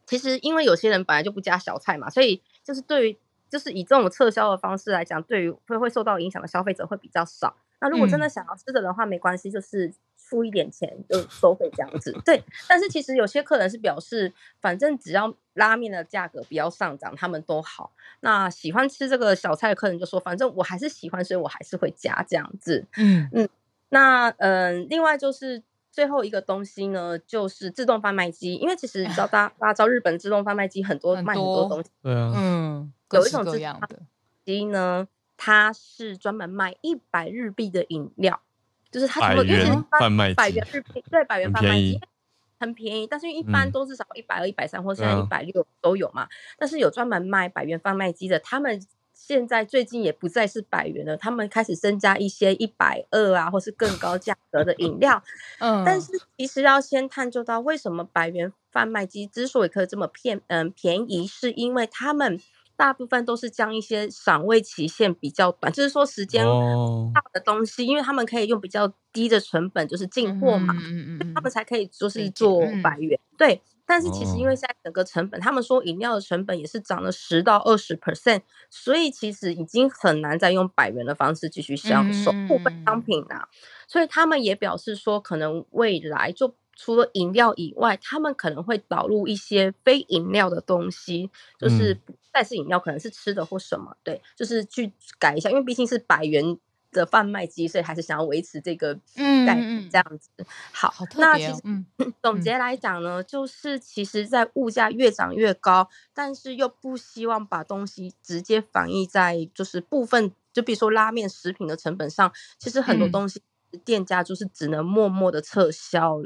[0.06, 3.18] 其实因为有些人本来就不加小菜嘛，所以就是对于。
[3.50, 7.56] 就是以这种撤销的方式来讲，对于会会受到影响的消费者会比较少。
[7.82, 12.12] 那如果真的想要吃的的话，嗯、没关系，就是付一点钱就收费这样子。
[12.26, 17.92] 对，但是其实有些客人是表示，反正只要拉面的价格不要上涨，他们都好。
[18.20, 22.86] 那喜欢吃这个小菜的客人就说，反正我还是喜欢，所以我还是会加这样子。
[22.98, 23.50] 嗯嗯，
[23.90, 25.64] 那嗯、呃，另外就是。
[25.92, 28.56] 最后一个东西呢，就是自动贩卖机。
[28.56, 31.90] 因为其实你知道， 大家大家知道日本自动贩卖机很多卖很多东西。
[32.02, 33.98] 对啊，嗯，有一种自动贩卖
[34.46, 38.40] 机呢，它是专门卖一百日币的饮料，
[38.92, 39.66] 就是它除了因为
[40.00, 42.00] 贩卖百元日币，对，百元贩卖机
[42.60, 46.28] 很便宜，但是一般都是少一百二、一百三，或现在一百六都有嘛。
[46.58, 48.80] 但是有专门卖百元贩卖机的，他们。
[49.30, 55.22] 现在最近也不再是百元了，他们开始增加一些一百二啊，或是更高价格的饮料。
[55.62, 62.42] 嗯，但是其实要先探究到为什么百元贩卖机之所以可以这么便嗯便宜，是因为他们
[62.76, 66.44] 大部分都是将一些赏味期限比较短，就是说时间
[67.14, 73.62] 大的东西，哦、因为他们可以用比较低的成本就是进货嘛，嗯嗯他们才可以就是做百元，嗯、对。
[73.90, 83.50] 但是其实因为现在整个成本，哦、他们说饮料的成本也是涨了十到二十 percent，所以其实已经很难再用百元的方式继续销售部分商品啦、
[83.88, 96.60] 所以他们也表示说，可能未来就除了饮料以外，他们可能会导入一些非饮料的东西，就是不再是饮料，可能是吃的或什么，对，就是去改一下，因为毕竟是百元。
[96.92, 100.30] 的贩卖机，所以还是想要维持这个概念这样子。
[100.38, 101.86] 嗯、好，好哦、那其实、嗯、
[102.22, 113.42] 总结来讲呢，就是其实，在物价越涨越高，但是又不希望把东西直接反映在就是部分，就比如说拉面食品的成本上，其实很多东西
[113.86, 116.22] 店家就是只能默默的撤销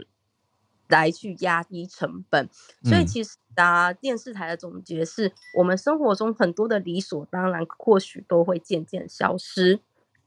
[0.88, 2.50] 来去压低成本。
[2.84, 9.80] 嗯、所以其实啊，电视台的总结是我们生活中很多的理所当然，或许都会渐渐消失。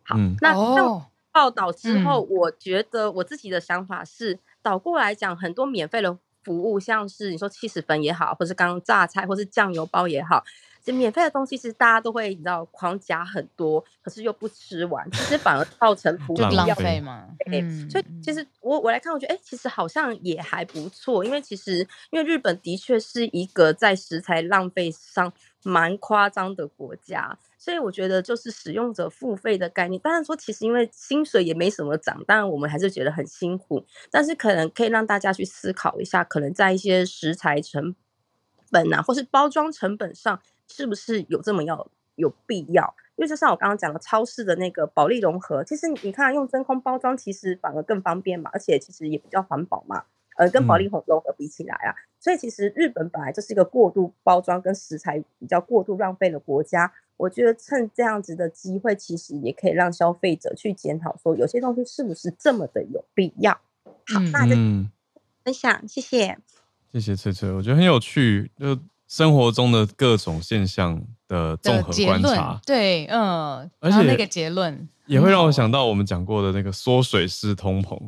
[0.07, 10.44] 好，嗯、那那报道之后，嗯、我觉得我自己的想法是，倒过来讲，很多免费的服务，像是你说七十分也好，或是刚刚榨菜，或是酱油包也好，
[10.87, 17.26] 这免费的东西是大家都会你知道狂夹很多，可是又不吃完，其实反而造成不必要浪费嘛。
[17.51, 21.78] 嗯，所以其实我我来看，我觉得哎，其实好像也还不错，因为其实
[22.11, 25.32] 因为日本的确是一个在食材浪费上
[25.64, 27.37] 蛮夸张的国家。
[27.59, 37.97] 所以我觉得就是使用者付费的概念，当然说其实因为薪水也没什么涨，当然我们还是觉得很辛苦，但是可能可以让大家去思考一下，可能在一些食材成
[38.70, 42.94] 本啊，或是包装成本上，是不是有这么要有必要？
[43.16, 50.04] 因为就像我刚刚讲的，超市的那个保利融合，其实你看用真空包装，其实反而更方便嘛，而且其实也比较环保嘛。
[50.36, 56.92] 呃，跟保利融合比起来啊，嗯、所以其实日本本来就是一个过度包装跟食材比较过度浪费的国家。
[57.16, 63.52] 我觉得趁这样子的机会，其实也可以让消费者去检讨说，有些东西是不是这么的有必要。
[63.84, 64.54] 好，嗯、那就
[65.42, 66.36] 分享，谢谢，
[66.92, 68.78] 谢谢翠翠，我觉得很有趣，就
[69.09, 77.98] 生活中的各种现象的综合观察，对，嗯，而且那个结论也会让我想到我们讲过的那个缩水式通膨。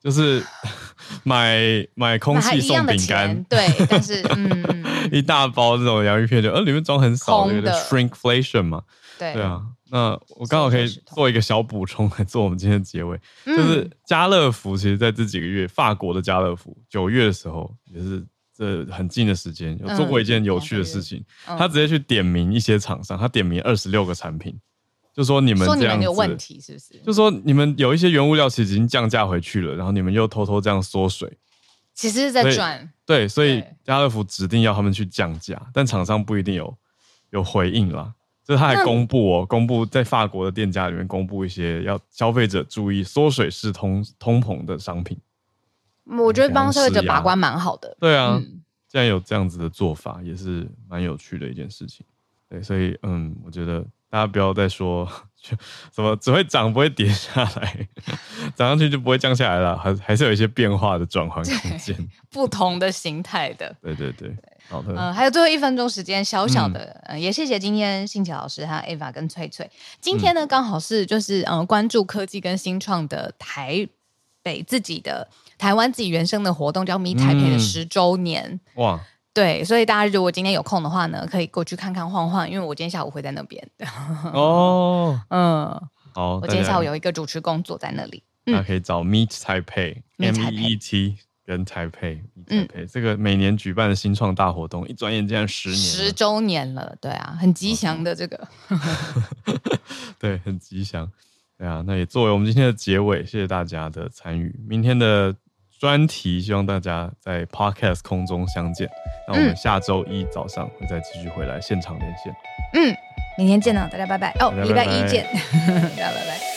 [0.00, 0.40] 就是
[1.24, 1.58] 买
[1.94, 7.72] 买空气送饼干，对，但是嗯， 一大包这种洋芋片就呃里面装很少的，的。
[7.72, 8.82] shrinkflation 嘛，
[9.18, 9.32] 对。
[9.32, 9.60] 对啊。
[9.90, 18.24] 那我刚好可以做一个小补充来做我们今天的结尾，嗯、就是家乐福其实在这几个月，法国的家乐福九月的时候也是
[18.58, 24.58] 这很近的时间有做过一件有趣的事情，他直接去点名一些厂商，他点名二十六个产品。
[25.14, 26.98] 就说你们这样有问题是不是？
[27.06, 31.38] 就说你们有一些原物料其实已经降价回去了，然后你们又偷偷这样缩水，
[31.94, 32.92] 其实是在赚。
[33.06, 36.76] 对，所以家乐福指定要他们去降价，但厂商不一定有
[37.30, 38.12] 有回应啦。
[38.44, 45.16] 就是他还公布哦，公布在法国的店家里面公布一些要消费者注意缩水式通通膨的商品。
[46.08, 47.96] 我觉得帮消费者把关蛮好的。
[48.00, 48.40] 对啊，
[48.88, 52.06] 既然有这样子的做法，也是蛮有趣的一件事情。
[52.48, 53.84] 对，所以嗯，我觉得。
[54.10, 55.06] 大家不要再说
[55.92, 57.88] 什么只会涨不会跌下来，
[58.56, 61.94] 涨上去就不会降下来了，还还是有一些变化的转换空间，
[62.32, 63.76] 不同的形态的。
[63.82, 64.34] 对对对，
[64.70, 64.94] 好的。
[64.96, 69.70] 嗯，还有最后一分钟时间，小小的，嗯，也谢谢今天信奇老师还有 Eva 跟翠翠。
[70.00, 73.86] 今天呢，刚好是就是嗯，关注科技跟新创的台
[74.42, 75.28] 北自己的
[75.58, 78.58] 台湾自己原生的活动，叫 Meet Taipei 的十周年。
[78.76, 78.98] 哇！
[79.34, 83.64] 对，所以大家如果今天有空的话呢，可以过去看看晃晃，因为我今天下午会在那边。
[84.32, 85.80] 哦， 嗯，
[86.12, 88.20] 好，我今天下午有一个主持工作在那里。
[88.46, 98.48] 那可以找 Meet Taipei，M E E T 跟台北，Meet Taipei，这个每年举办的新创大活动，一转眼竟然十年，十周年了，对啊，很吉祥的这个，
[100.18, 101.08] 对，很吉祥，
[101.56, 105.36] 对啊，那也作为我们今天的结尾，谢谢大家的参与，明天的。
[105.78, 108.88] 专题，希望大家在 Podcast 空中相见。
[109.26, 112.34] 那我们下周一早上会再继续回来现场连线。
[112.74, 112.96] 嗯，
[113.38, 114.34] 明天见了，大家拜拜。
[114.40, 115.24] 哦，礼拜一见，
[115.96, 116.47] 大家拜拜。